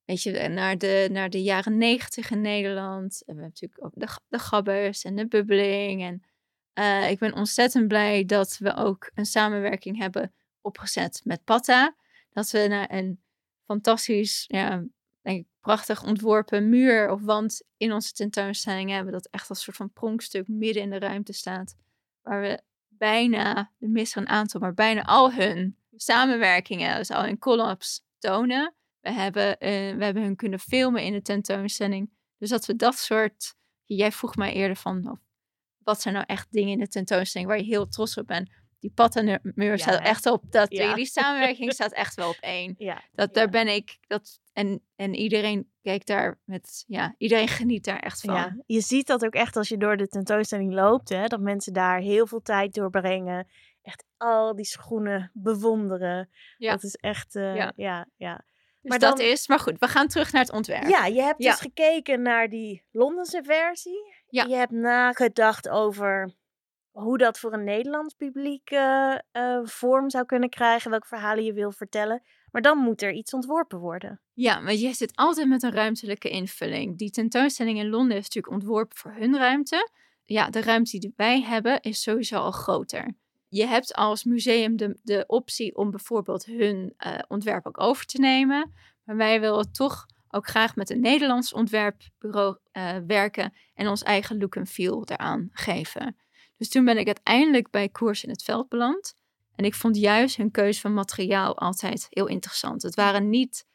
[0.06, 3.24] Weet je, naar de, naar de jaren negentig in Nederland.
[3.26, 6.04] En we hebben natuurlijk ook de, de gabbers en de bubbeling.
[6.04, 6.24] En
[6.80, 11.96] uh, ik ben ontzettend blij dat we ook een samenwerking hebben opgezet met Patta.
[12.30, 13.22] Dat we naar een
[13.66, 14.84] fantastisch, ja,
[15.22, 19.14] denk ik, prachtig ontworpen muur of wand in onze tentoonstelling hebben.
[19.14, 21.76] Dat echt als soort van pronkstuk midden in de ruimte staat.
[22.22, 22.62] Waar we
[22.98, 28.76] bijna, er missen een aantal, maar bijna al hun samenwerkingen, dus al hun collabs tonen.
[29.00, 32.10] We hebben, uh, we hebben hun kunnen filmen in de tentoonstelling.
[32.38, 33.56] Dus dat we dat soort.
[33.84, 35.20] Jij vroeg mij eerder van.
[35.78, 38.50] Wat zijn nou echt dingen in de tentoonstelling waar je heel trots op bent?
[38.80, 40.52] Die pattenmuur staat echt op.
[40.52, 40.96] Dat, ja.
[40.96, 42.76] Die samenwerking staat echt wel op één.
[42.90, 43.04] Ja.
[43.12, 43.98] Dat, daar ben ik.
[44.08, 46.84] Dat, en, en iedereen kijkt daar met.
[46.88, 48.34] Ja, iedereen geniet daar echt van.
[48.34, 51.10] Ja, je ziet dat ook echt als je door de tentoonstelling loopt.
[51.10, 53.48] Hè, dat mensen daar heel veel tijd doorbrengen.
[53.82, 56.30] Echt al die schoenen bewonderen.
[56.58, 56.72] Ja.
[56.72, 57.36] Dat is echt.
[57.36, 57.74] Uh, ja.
[57.76, 58.36] ja, ja.
[58.82, 60.88] Dus maar dat is, maar goed, we gaan terug naar het ontwerp.
[60.88, 64.16] Ja, je hebt dus gekeken naar die Londense versie.
[64.28, 64.44] Ja.
[64.44, 66.34] Je hebt nagedacht over
[66.92, 71.54] hoe dat voor een Nederlands publiek uh, uh, vorm zou kunnen krijgen, welke verhalen je
[71.54, 72.24] wil vertellen.
[72.56, 74.22] Maar dan moet er iets ontworpen worden.
[74.34, 76.98] Ja, maar je zit altijd met een ruimtelijke invulling.
[76.98, 79.90] Die tentoonstelling in Londen is natuurlijk ontworpen voor hun ruimte.
[80.24, 83.16] Ja, de ruimte die wij hebben is sowieso al groter.
[83.48, 88.20] Je hebt als museum de, de optie om bijvoorbeeld hun uh, ontwerp ook over te
[88.20, 88.74] nemen.
[89.04, 94.38] Maar wij willen toch ook graag met een Nederlands ontwerpbureau uh, werken en ons eigen
[94.38, 96.18] look en feel eraan geven.
[96.58, 99.16] Dus toen ben ik uiteindelijk bij Koers in het Veld beland.
[99.56, 102.82] En ik vond juist hun keuze van materiaal altijd heel interessant.
[102.82, 103.68] Het waren niet,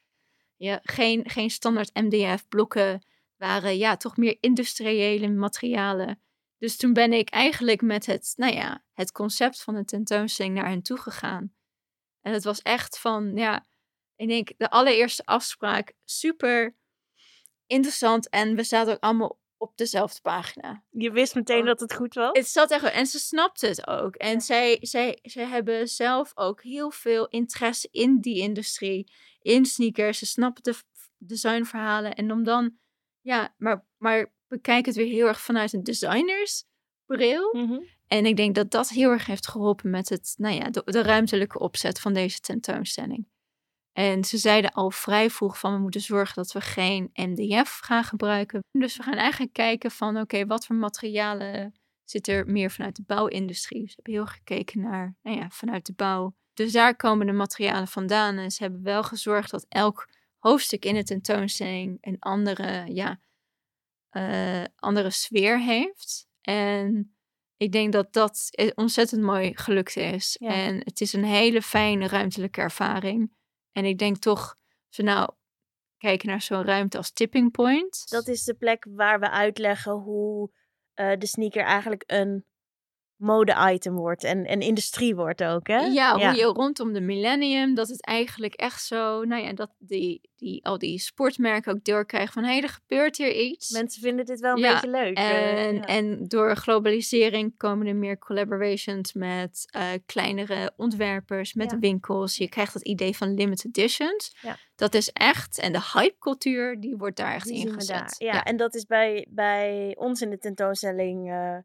[0.57, 3.03] ja, geen, geen standaard MDF-blokken,
[3.37, 6.23] waren ja, toch meer industriële materialen.
[6.59, 10.69] Dus toen ben ik eigenlijk met het, nou ja, het concept van de tentoonstelling naar
[10.69, 11.55] hen toe gegaan.
[12.21, 13.66] En het was echt van, ja,
[14.16, 16.77] ik denk de allereerste afspraak super
[17.66, 18.29] interessant.
[18.29, 20.83] En we zaten ook allemaal op dezelfde pagina.
[20.90, 22.31] Je wist meteen dat het goed was?
[22.33, 24.14] Het zat echt en ze snapte het ook.
[24.14, 30.18] En zij, zij, zij hebben zelf ook heel veel interesse in die industrie, in sneakers.
[30.18, 30.75] Ze snappen de
[31.18, 32.14] designverhalen.
[32.14, 32.77] En om dan,
[33.20, 37.49] ja, maar, maar bekijk het weer heel erg vanuit een designersbril.
[37.53, 40.83] Mm En ik denk dat dat heel erg heeft geholpen met het, nou ja, de,
[40.85, 43.27] de ruimtelijke opzet van deze tentoonstelling.
[43.92, 48.05] En ze zeiden al vrij vroeg van we moeten zorgen dat we geen MDF gaan
[48.05, 48.61] gebruiken.
[48.70, 51.74] Dus we gaan eigenlijk kijken van oké, wat voor materialen
[52.05, 53.81] zit er meer vanuit de bouwindustrie.
[53.81, 56.35] Dus we hebben heel gekeken naar, nou ja, vanuit de bouw.
[56.55, 58.38] Dus daar komen de materialen vandaan.
[58.38, 63.20] En ze hebben wel gezorgd dat elk hoofdstuk in de tentoonstelling een andere, ja,
[64.12, 66.26] uh, andere sfeer heeft.
[66.40, 67.14] En
[67.57, 70.37] ik denk dat dat ontzettend mooi gelukt is.
[70.37, 73.31] En het is een hele fijne ruimtelijke ervaring.
[73.72, 74.56] En ik denk toch,
[74.96, 75.30] we nou
[75.96, 78.11] kijken naar zo'n ruimte als tipping point.
[78.11, 80.50] Dat is de plek waar we uitleggen hoe
[80.94, 82.44] uh, de sneaker eigenlijk een
[83.20, 85.78] mode-item wordt en, en industrie wordt ook, hè?
[85.78, 90.30] Ja, hoe je rondom de millennium, dat het eigenlijk echt zo, nou ja, dat die,
[90.37, 93.70] die, al die sportmerken ook doorkrijgen van, hé, hey, er gebeurt hier iets.
[93.70, 95.16] Mensen vinden dit wel een beetje leuk.
[95.16, 102.37] Eh, en, en door globalisering komen er meer collaborations met uh, kleinere ontwerpers, met winkels.
[102.37, 104.37] Je krijgt dat idee van limited editions.
[104.74, 108.14] Dat is echt, en de hypecultuur, die wordt daar echt ingezet.
[108.18, 111.30] Ja, en dat is bij, bij ons in de tentoonstelling...
[111.30, 111.56] Uh,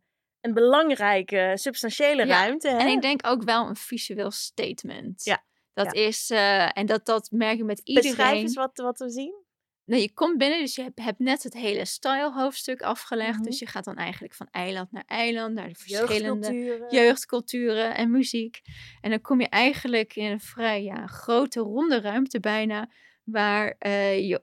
[0.46, 2.70] een belangrijke, substantiële ruimte.
[2.70, 2.78] Hè?
[2.78, 5.24] En ik denk ook wel een visueel statement.
[5.24, 5.44] Ja.
[5.74, 8.10] Dat is, uh, en dat, dat merk je met iedereen.
[8.10, 9.44] Beschrijf eens wat, wat we zien.
[9.86, 13.44] Nou, je komt binnen, dus je hebt, hebt net het hele style hoofdstuk afgelegd.
[13.44, 13.64] Dus mhm.
[13.64, 18.62] je gaat dan eigenlijk van eiland naar eiland, naar de verschillende jeugdculturen, jeugdculturen en muziek.
[19.02, 22.90] En dan kom je eigenlijk in een vrij ja, grote, ronde ruimte bijna,
[23.24, 24.42] waar uh, je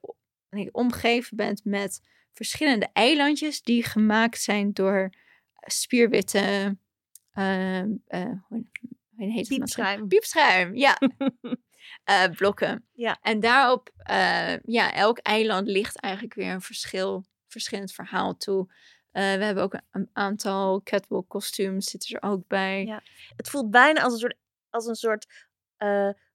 [0.72, 2.00] omgeven bent met
[2.32, 5.10] verschillende eilandjes die gemaakt zijn door
[5.66, 6.76] spierwitte.
[7.34, 8.64] Uh, uh, hoe
[9.16, 10.08] heet Piepschuim.
[10.08, 10.98] Piepschuim, ja.
[12.10, 12.88] uh, blokken.
[12.92, 13.18] Ja.
[13.22, 18.72] En daarop, uh, ja, elk eiland ligt eigenlijk weer een verschil, verschillend verhaal toe.
[19.10, 22.84] we hebben ook een aantal catwalk kostuums zitten er ook bij.
[22.84, 23.02] Ja.
[23.36, 24.36] Het voelt bijna als een soort,
[24.70, 25.26] als een soort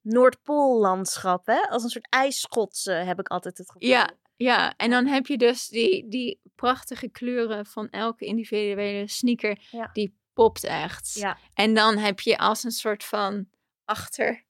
[0.02, 1.60] Noordpoollandschap, hè?
[1.70, 3.90] Als een soort ijsschotse heb ik altijd het gevoel.
[3.90, 9.60] Ja, ja, en dan heb je dus die, die prachtige kleuren van elke individuele sneaker.
[9.94, 11.14] Die popt echt.
[11.14, 11.38] Ja.
[11.54, 13.50] En dan heb je als een soort van
[13.86, 14.46] achter,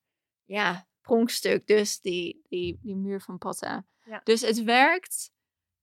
[0.46, 3.86] ja, pronkstuk dus die, die, die muur van Patta.
[4.06, 4.22] Ja.
[4.24, 5.32] Dus het werkt.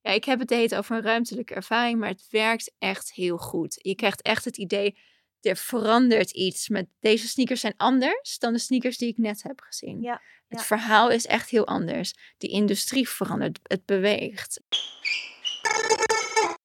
[0.01, 3.79] Ja, ik heb het heet over een ruimtelijke ervaring, maar het werkt echt heel goed.
[3.83, 4.99] Je krijgt echt het idee,
[5.45, 9.61] er verandert iets met deze sneakers zijn anders dan de sneakers die ik net heb
[9.61, 10.01] gezien.
[10.01, 10.65] Ja, Het ja.
[10.65, 12.15] verhaal is echt heel anders.
[12.39, 14.61] Die industrie verandert, het beweegt.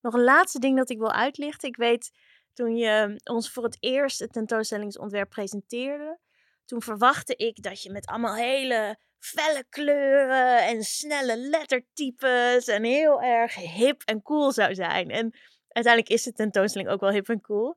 [0.01, 1.69] Nog een laatste ding dat ik wil uitlichten.
[1.69, 2.11] Ik weet,
[2.53, 6.19] toen je ons voor het eerst het tentoonstellingsontwerp presenteerde,
[6.65, 13.21] toen verwachtte ik dat je met allemaal hele felle kleuren en snelle lettertypes en heel
[13.21, 15.09] erg hip en cool zou zijn.
[15.09, 15.33] En
[15.67, 17.75] uiteindelijk is de tentoonstelling ook wel hip en cool.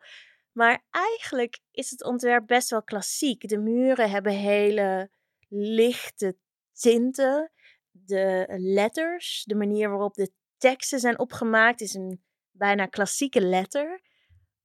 [0.53, 3.49] Maar eigenlijk is het ontwerp best wel klassiek.
[3.49, 5.11] De muren hebben hele
[5.49, 6.37] lichte
[6.73, 7.53] tinten.
[7.91, 14.01] De letters, de manier waarop de teksten zijn opgemaakt, is een bijna klassieke letter.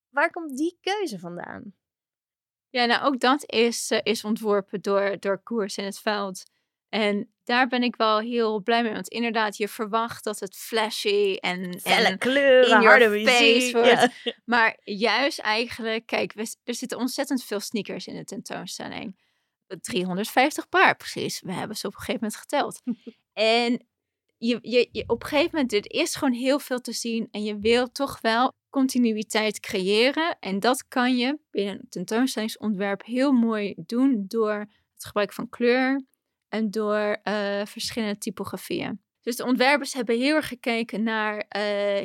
[0.09, 1.75] Waar komt die keuze vandaan?
[2.69, 6.43] Ja, nou ook dat is, eh, is ontworpen door, door Koers in het veld.
[6.89, 8.93] En daar ben ik wel heel blij mee.
[8.93, 13.71] Want inderdaad, je verwacht dat het flashy en, Felle en kleuren, harde muziek.
[13.71, 13.87] wordt.
[13.89, 14.33] Ja.
[14.45, 19.25] Maar juist eigenlijk, kijk, we, er zitten ontzettend veel sneakers in de tentoonstelling.
[19.81, 21.41] 350 paar precies.
[21.41, 22.81] We hebben ze op een gegeven moment geteld.
[23.33, 23.87] en
[24.37, 27.27] je, je, je, op een gegeven moment, er is gewoon heel veel te zien.
[27.31, 30.37] En je wil toch wel continuïteit creëren.
[30.39, 34.59] En dat kan je binnen een tentoonstellingsontwerp heel mooi doen door
[34.93, 36.01] het gebruik van kleur
[36.49, 39.01] en door eh, verschillende typografieën.
[39.21, 41.45] Dus de ontwerpers hebben heel erg gekeken naar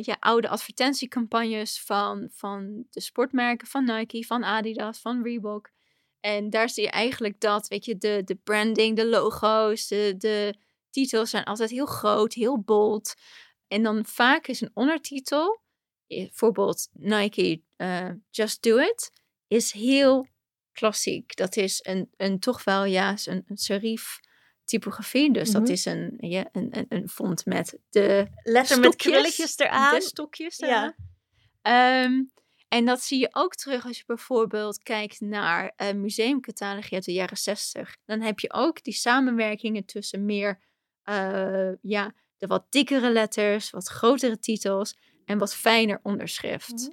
[0.00, 5.70] ja, oude advertentiecampagnes van, van de sportmerken, van Nike, van Adidas, van Reebok.
[6.20, 10.55] En daar zie je eigenlijk dat, weet je, de, de branding, de logo's, de, de
[10.90, 13.14] titels zijn altijd heel groot, heel bold.
[13.68, 15.61] En dan vaak is een ondertitel,
[16.07, 19.12] bijvoorbeeld Nike eh, Just Do It,
[19.48, 20.26] is heel
[20.72, 21.37] klassiek.
[21.37, 24.20] Dat is een, een toch wel, ja, een, een serif
[24.64, 25.33] typografie.
[25.33, 25.59] Dus Mhm.
[25.59, 29.94] dat is een, ja, een, een, een font met de Letter met krulletjes eraan.
[29.94, 30.66] de stokjes Ja.
[30.66, 30.94] eraan.
[31.62, 32.22] Ehm,
[32.68, 37.12] en dat zie je ook terug als je bijvoorbeeld kijkt naar een museumcatalogie uit de
[37.12, 37.96] jaren 60.
[38.05, 40.61] Dan heb je ook die samenwerkingen tussen meer,
[41.03, 46.72] eh, ja, de wat dikkere letters, wat grotere titels en wat fijner onderschrift.
[46.72, 46.90] Mhm.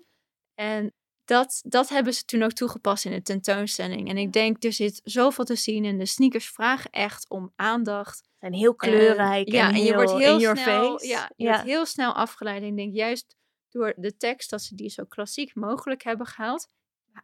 [0.55, 0.93] En
[1.29, 4.09] dat, dat hebben ze toen ook toegepast in de tentoonstelling.
[4.09, 8.23] En ik denk, er zit zoveel te zien en de sneakers vragen echt om aandacht.
[8.39, 11.07] zijn heel En, kleurrijk ja, en, en je wordt heel in your snel, face.
[11.07, 11.51] Ja, je ja.
[11.51, 12.61] wordt heel snel afgeleid.
[12.61, 13.35] En ik denk juist
[13.69, 16.67] door de tekst dat ze die zo klassiek mogelijk hebben gehaald,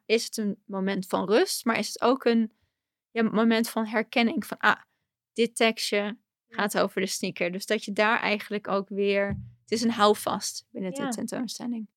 [0.05, 2.51] is het een moment van rust, maar is het ook een
[3.11, 4.81] ja, moment van herkenning van ah,
[5.33, 7.51] dit tekstje gaat over de sneaker.
[7.51, 9.27] Dus dat je daar eigenlijk ook weer,
[9.61, 11.05] het is een houvast binnen Ja.
[11.05, 11.87] de tentoonstelling.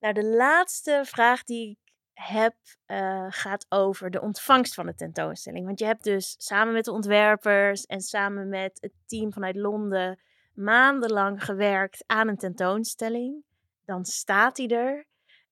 [0.00, 2.54] Nou, de laatste vraag die ik heb
[2.86, 5.66] eh, gaat over de ontvangst van de tentoonstelling.
[5.66, 10.18] Want je hebt dus samen met de ontwerpers en samen met het team vanuit Londen
[10.54, 13.44] maandenlang gewerkt aan een tentoonstelling.
[13.84, 15.06] Dan staat hij er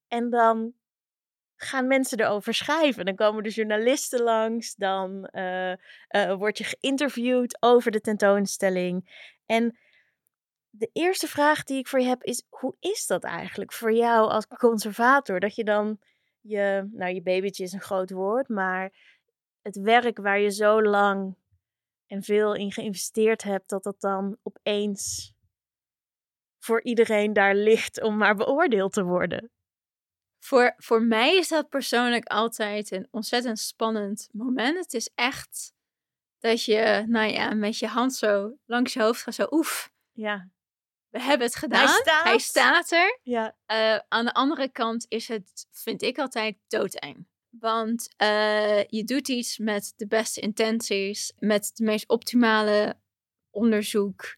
[0.09, 0.75] en dan
[1.57, 3.05] gaan mensen erover schrijven.
[3.05, 9.25] Dan komen de journalisten langs, dan eh, eh, word je geïnterviewd over de tentoonstelling.
[9.47, 9.79] En
[10.79, 14.31] de eerste vraag die ik voor je heb is: hoe is dat eigenlijk voor jou
[14.31, 15.41] als conservator?
[15.41, 15.99] Dat je dan
[16.41, 18.93] je, nou, je babytje is een groot woord, maar
[19.62, 21.37] het werk waar je zo lang
[22.07, 25.35] en veel in geïnvesteerd hebt, dat dat dan opeens
[26.59, 29.51] voor iedereen daar ligt om maar beoordeeld te worden.
[30.39, 34.79] Voor, voor mij is dat persoonlijk altijd een ontzettend spannend moment.
[34.79, 35.75] Het is echt
[36.39, 40.51] dat je, nou ja, met je hand zo langs je hoofd gaat, zo oef, Ja,
[41.17, 41.89] we hebben het gedaan.
[41.89, 42.25] staat.
[42.25, 43.19] Hij staat er.
[43.23, 47.27] ja, Eh, aan de andere kant is het, vind ik altijd, doodeng.
[47.51, 52.97] Want eh, je doet iets met de beste intenties, met de meest optimale
[53.51, 54.35] onderzoek.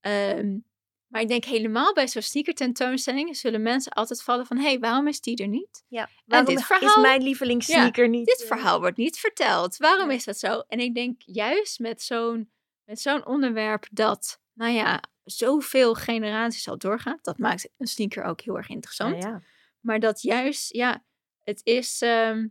[0.00, 0.58] Ehm,
[1.06, 4.56] maar ik denk helemaal bij zo'n sneaker tentoonstelling zullen mensen altijd vallen van...
[4.56, 5.84] hé, hey, waarom is die er niet?
[5.88, 6.08] ja.
[6.24, 8.26] Waarom dit is verhaal- mijn lievelingssneaker niet?
[8.26, 9.76] Dit verhaal wordt niet verteld.
[9.76, 10.14] Waarom Ja.
[10.16, 10.58] is dat zo?
[10.68, 12.50] En ik denk juist met zo'n,
[12.84, 17.24] met zo'n onderwerp dat, nou ja, zoveel generaties al doorgaat.
[17.24, 19.22] Dat maakt een sneaker ook heel erg interessant.
[19.22, 19.42] Ja.
[19.80, 21.04] Maar dat juist, ja,
[21.42, 22.02] het is.
[22.02, 22.46] ehm,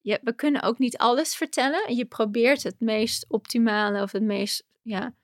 [0.00, 1.86] ja, we kunnen ook niet alles vertellen.
[1.86, 5.14] En je probeert het meest optimale of het meest, ja,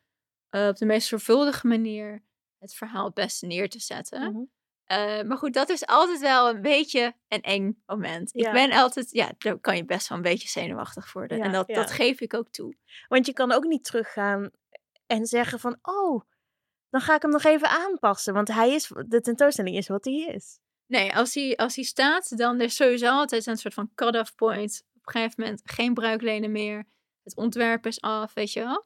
[0.48, 2.22] eh, op de meest zorgvuldige manier
[2.58, 4.32] het verhaal het beste neer te zetten.
[4.32, 4.42] Mhm.
[4.84, 8.30] Eh, maar goed, dat is altijd wel een beetje een eng moment.
[8.32, 8.46] Ja.
[8.46, 11.38] Ik ben altijd, ja, daar kan je best wel een beetje zenuwachtig worden.
[11.38, 12.76] Ja, en dat, dat geef ik ook toe.
[13.08, 14.50] Want je kan ook niet teruggaan
[15.06, 16.22] en zeggen van, oh,
[16.94, 18.34] dan ga ik hem nog even aanpassen.
[18.34, 20.58] Want hij is, de tentoonstelling is wat hij is.
[20.86, 24.82] Nee, als hij, als hij staat, dan is sowieso altijd een soort van cut-off point.
[24.94, 26.84] Op een gegeven moment geen bruiklenen meer.
[27.22, 28.84] Het ontwerp is af, weet je wel.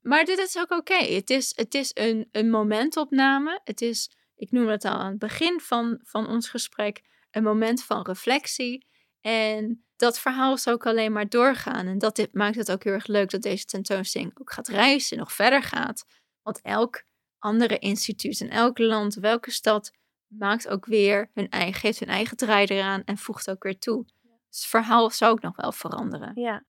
[0.00, 0.94] Maar dit is ook oké.
[0.94, 3.60] Het is, het is een, een momentopname.
[3.64, 7.00] Het is, ik noem het al aan het begin van, van ons gesprek,
[7.30, 8.86] een moment van reflectie.
[9.20, 11.86] En dat verhaal is ook alleen maar doorgaan.
[11.86, 15.18] En dat dit maakt het ook heel erg leuk dat deze tentoonstelling ook gaat reizen,
[15.18, 16.04] nog verder gaat.
[16.42, 17.08] Want elk
[17.40, 19.92] andere instituut in elk land, welke stad,
[20.26, 24.04] maakt ook weer hun eigen, geeft hun eigen draai eraan en voegt ook weer toe.
[24.48, 26.32] Dus het verhaal zou ook nog wel veranderen.
[26.34, 26.64] Ja.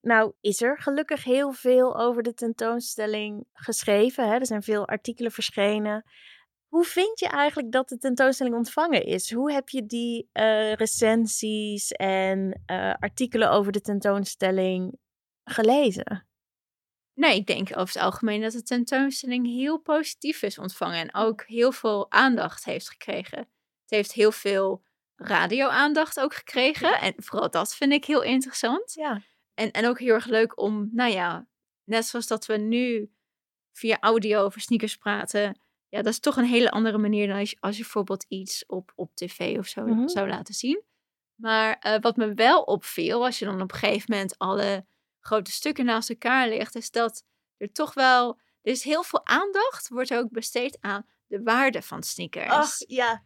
[0.00, 4.28] Nou, is er gelukkig heel veel over de tentoonstelling geschreven.
[4.28, 4.34] Hè?
[4.34, 6.04] Er zijn veel artikelen verschenen.
[6.68, 9.32] Hoe vind je eigenlijk dat de tentoonstelling ontvangen is?
[9.32, 14.98] Hoe heb je die uh, recensies en uh, artikelen over de tentoonstelling
[15.44, 16.27] gelezen?
[17.18, 21.42] Nee, ik denk over het algemeen dat de tentoonstelling heel positief is ontvangen en ook
[21.42, 23.38] heel veel aandacht heeft gekregen.
[23.38, 24.82] Het heeft heel veel
[25.16, 28.94] radio-aandacht ook gekregen en vooral dat vind ik heel interessant.
[28.94, 29.20] Ja.
[29.54, 31.46] En, en ook heel erg leuk om, nou ja,
[31.84, 33.10] net zoals dat we nu
[33.72, 37.50] via audio over sneakers praten, ja, dat is toch een hele andere manier dan als
[37.50, 40.08] je, als je bijvoorbeeld iets op, op tv of zo Mhm.
[40.08, 40.82] zou laten zien.
[41.34, 44.86] Maar eh, wat me wel opviel, als je dan op een gegeven moment alle
[45.20, 47.24] grote stukken naast elkaar legt, is dat
[47.56, 52.02] er toch wel, er is heel veel aandacht, wordt ook besteed aan de waarde van
[52.02, 52.48] sneakers.
[52.50, 53.24] Ach ja,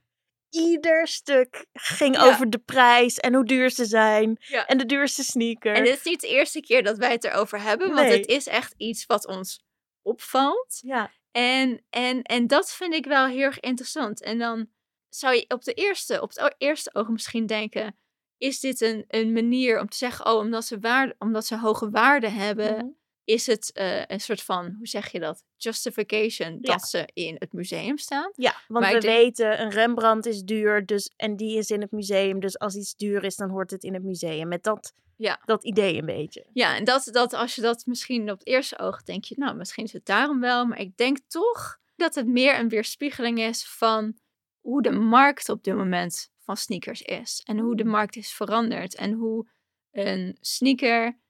[0.51, 2.22] ieder stuk ging Ja.
[2.24, 4.36] over de prijs en hoe duur ze zijn.
[4.40, 4.66] Ja.
[4.66, 5.74] En de duurste sneaker.
[5.74, 8.47] En dit is niet de eerste keer dat wij het erover hebben, want het is
[8.47, 9.64] echt iets wat ons
[10.03, 10.78] opvalt.
[10.82, 14.22] Ja, En, en, en dat vind ik wel heel erg interessant.
[14.22, 14.70] En dan
[15.09, 17.99] zou je op, de eerste, op het eerste oog misschien denken:
[18.43, 21.90] is dit een, een manier om te zeggen, oh, omdat ze, waarde, omdat ze hoge
[21.90, 22.86] waarde hebben, Mhm.
[23.24, 25.45] is het eh, een soort van, hoe zeg je dat?
[25.57, 26.72] Justification Ja.
[26.72, 28.30] dat ze in het museum staan.
[28.36, 31.90] ja want Maar we weten, een Rembrandt is duur dus, en die is in het
[31.90, 32.40] museum.
[32.40, 34.49] Dus als iets duur is, dan hoort het in het museum.
[34.49, 35.40] Met dat, Ja.
[35.45, 36.47] dat idee een beetje.
[36.53, 39.57] Ja, en dat, dat als je dat misschien op het eerste oog denk je, nou,
[39.57, 40.64] misschien is het daarom wel.
[40.66, 44.16] Maar ik denk toch dat het meer een weerspiegeling is van
[44.61, 47.40] hoe de markt op dit moment van sneakers is.
[47.45, 47.90] En hoe de Mm.
[47.90, 48.95] markt is veranderd.
[48.95, 49.49] En hoe
[49.90, 51.20] een sneaker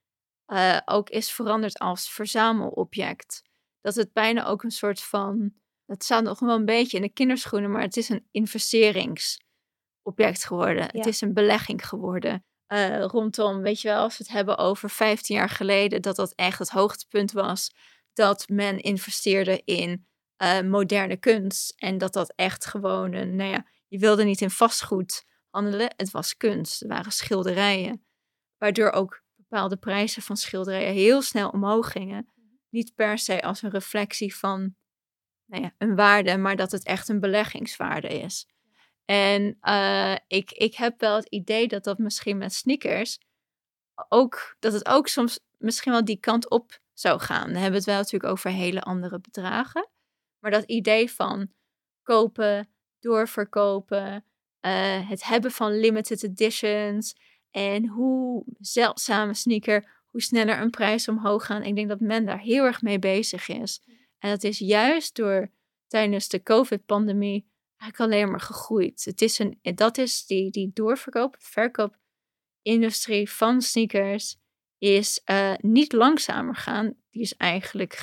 [0.47, 3.43] eh, ook is veranderd als verzamelobject.
[3.81, 5.53] Dat het bijna ook een soort van,
[5.87, 10.83] het staat nog wel een beetje in de kinderschoenen, maar het is een investeringsobject geworden.
[10.83, 10.89] Ja.
[10.93, 14.91] Het is een belegging geworden eh, rondom, weet je wel, als we het hebben over
[14.91, 17.75] 15 jaar geleden, dat dat echt het hoogtepunt was.
[18.13, 20.07] Dat men investeerde in
[20.37, 21.75] eh, moderne kunst.
[21.77, 25.95] En dat dat echt gewoon een, nou ja, je wilde niet in vastgoed handelen.
[25.97, 26.83] Het was kunst.
[26.83, 28.05] Er waren schilderijen.
[28.59, 32.33] Waardoor ook bepaalde prijzen van schilderijen heel snel omhoog gingen.
[32.69, 34.75] Niet per se als een reflectie van
[35.47, 38.47] nou ja, een waarde, maar dat het echt een beleggingswaarde is.
[39.05, 43.19] En eh, ik, ik heb wel het idee dat dat misschien met sneakers
[44.09, 47.47] ook, dat het ook soms misschien wel die kant op zou gaan.
[47.47, 49.89] Dan hebben we het wel natuurlijk over hele andere bedragen.
[50.39, 51.53] Maar dat idee van
[52.03, 52.73] kopen,
[53.03, 54.25] doorverkopen,
[54.61, 57.17] eh, het hebben van limited editions
[57.51, 61.63] en hoe zeldzame sneaker, hoe sneller een prijs omhoog gaan.
[61.63, 63.83] Ik denk dat men daar heel erg mee bezig is.
[64.19, 65.51] En dat is juist door
[65.87, 69.05] tijdens de COVID-pandemie eigenlijk alleen maar gegroeid.
[69.05, 74.37] Het is een, dat is die, die doorverkoop, verkoopindustrie van sneakers
[74.79, 76.95] is eh, niet langzamer gaan.
[77.11, 77.95] Die is eigenlijk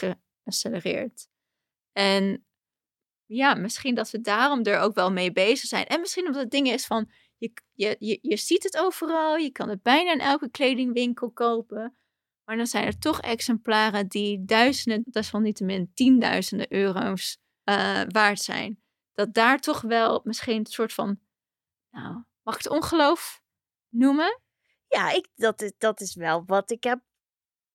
[0.43, 1.28] geaccelereerd.
[1.91, 2.45] En
[3.30, 5.86] ja, misschien dat we daarom er ook wel mee bezig zijn.
[5.86, 9.36] En misschien omdat het ding is van, je, je, je, je ziet het overal.
[9.36, 11.97] Je kan het bijna in elke kledingwinkel kopen.
[12.43, 18.82] Maar dan zijn er toch exemplaren die duizenden, desalniettemin tienduizenden euro's eh, waard zijn.
[19.13, 21.19] Dat daar toch wel misschien een soort van,
[21.89, 23.41] nou, mag ik het ongeloof
[23.89, 24.41] noemen?
[24.88, 26.99] Ja, ik, dat, is, dat is wel wat ik heb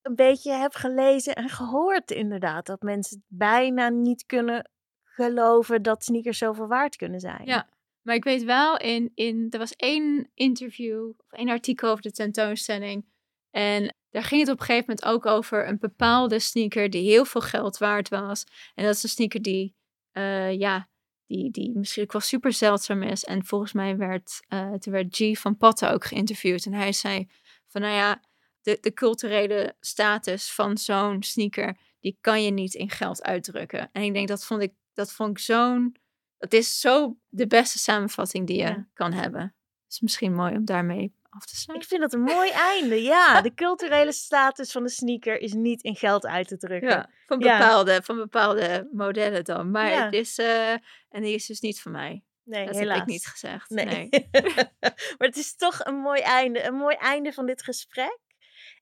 [0.03, 2.67] een beetje heb gelezen en gehoord inderdaad.
[2.67, 4.71] Dat mensen het bijna niet kunnen
[5.15, 7.43] geloven dat sneakers zoveel waard kunnen zijn.
[7.45, 7.69] Ja,
[8.03, 12.13] maar ik weet wel, in, in, er was één interview of één artikel over de
[12.13, 13.07] tentoonstelling.
[13.51, 17.25] En daar ging het op een gegeven moment ook over een bepaalde sneaker die heel
[17.25, 18.45] veel geld waard was.
[18.75, 19.75] En dat is een sneaker die,
[20.13, 20.89] eh, ja,
[21.27, 23.25] die, die misschien ook wel super zeldzaam is.
[23.25, 26.67] En volgens mij werd, uh, toen werd G van Patten ook geïnterviewd.
[26.67, 27.29] En hij zei
[27.67, 28.23] van, nou ja,
[28.61, 33.89] de, de culturele status van zo'n sneaker, die kan je niet in geld uitdrukken.
[33.93, 35.97] En ik denk, dat vond ik, dat vond ik zo'n,
[36.39, 38.87] dat is zo de beste samenvatting die je Ja.
[38.95, 39.55] kan hebben.
[39.89, 41.85] is misschien mooi om daarmee af te sluiten.
[41.89, 43.03] Ik vind dat een mooi einde.
[43.03, 46.89] Ja, de culturele status van de sneaker is niet in geld uit te drukken.
[46.89, 47.59] Ja, van Ja.
[47.59, 49.71] bepaalde, van bepaalde modellen dan.
[49.71, 50.71] Maar het is, eh,
[51.09, 52.23] en die is dus niet van mij.
[52.45, 52.99] Nee, Dat helaas.
[52.99, 53.71] heb ik niet gezegd.
[53.71, 53.85] Nee.
[53.87, 54.29] Nee.
[55.19, 56.63] maar het is toch een mooi einde.
[56.67, 58.19] Een mooi einde van dit gesprek.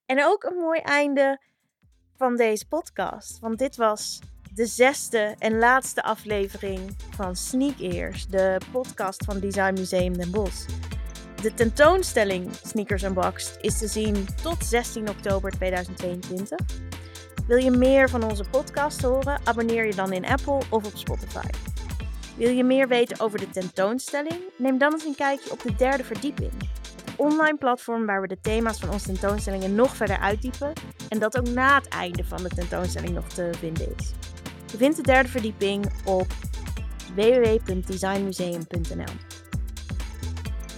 [0.07, 1.41] En ook een mooi einde
[2.17, 3.39] van deze podcast.
[3.39, 4.19] Want dit was
[4.55, 10.67] de zesde en laatste aflevering van Sneak Ears, de podcast van Design Museum Den Bosch.
[11.43, 16.59] De tentoonstelling Sneakers Unboxed is te zien tot 16 oktober 2022.
[17.47, 19.41] Wil je meer van onze podcast horen?
[19.45, 21.49] Abonneer je dan in Apple of op Spotify.
[22.37, 24.41] Wil je meer weten over de tentoonstelling?
[24.59, 26.53] Neem dan eens een kijkje op de derde verdieping.
[27.05, 30.73] Het online platform waar we de thema's van onze tentoonstellingen nog verder uitdiepen
[31.09, 34.13] en dat ook na het einde van de tentoonstelling nog te vinden is.
[34.73, 36.27] Je vindt de derde verdieping op
[37.15, 39.15] www.designmuseum.nl.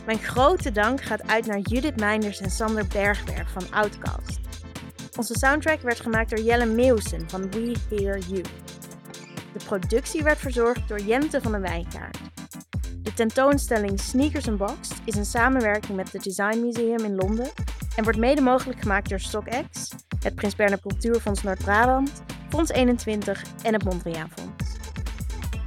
[0.07, 4.40] Mijn grote dank gaat uit naar Judith Meinders en Sander Bergberg van Outcast.
[5.16, 8.42] Onze soundtrack werd gemaakt door Jelle Meeuwsen van We Hear You.
[9.53, 12.18] De productie werd verzorgd door Jente van de Wijnkaart.
[13.03, 17.51] De tentoonstelling Sneakers Unboxed is een samenwerking met het Design Museum in Londen
[17.97, 19.90] en wordt mede mogelijk gemaakt door StockX,
[20.20, 22.22] het Prins Bernhard Cultuurfonds Noord-Brabant,
[22.55, 24.76] Fonds 21 en het Mondriaan Fonds.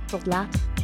[0.06, 0.77] Tot later.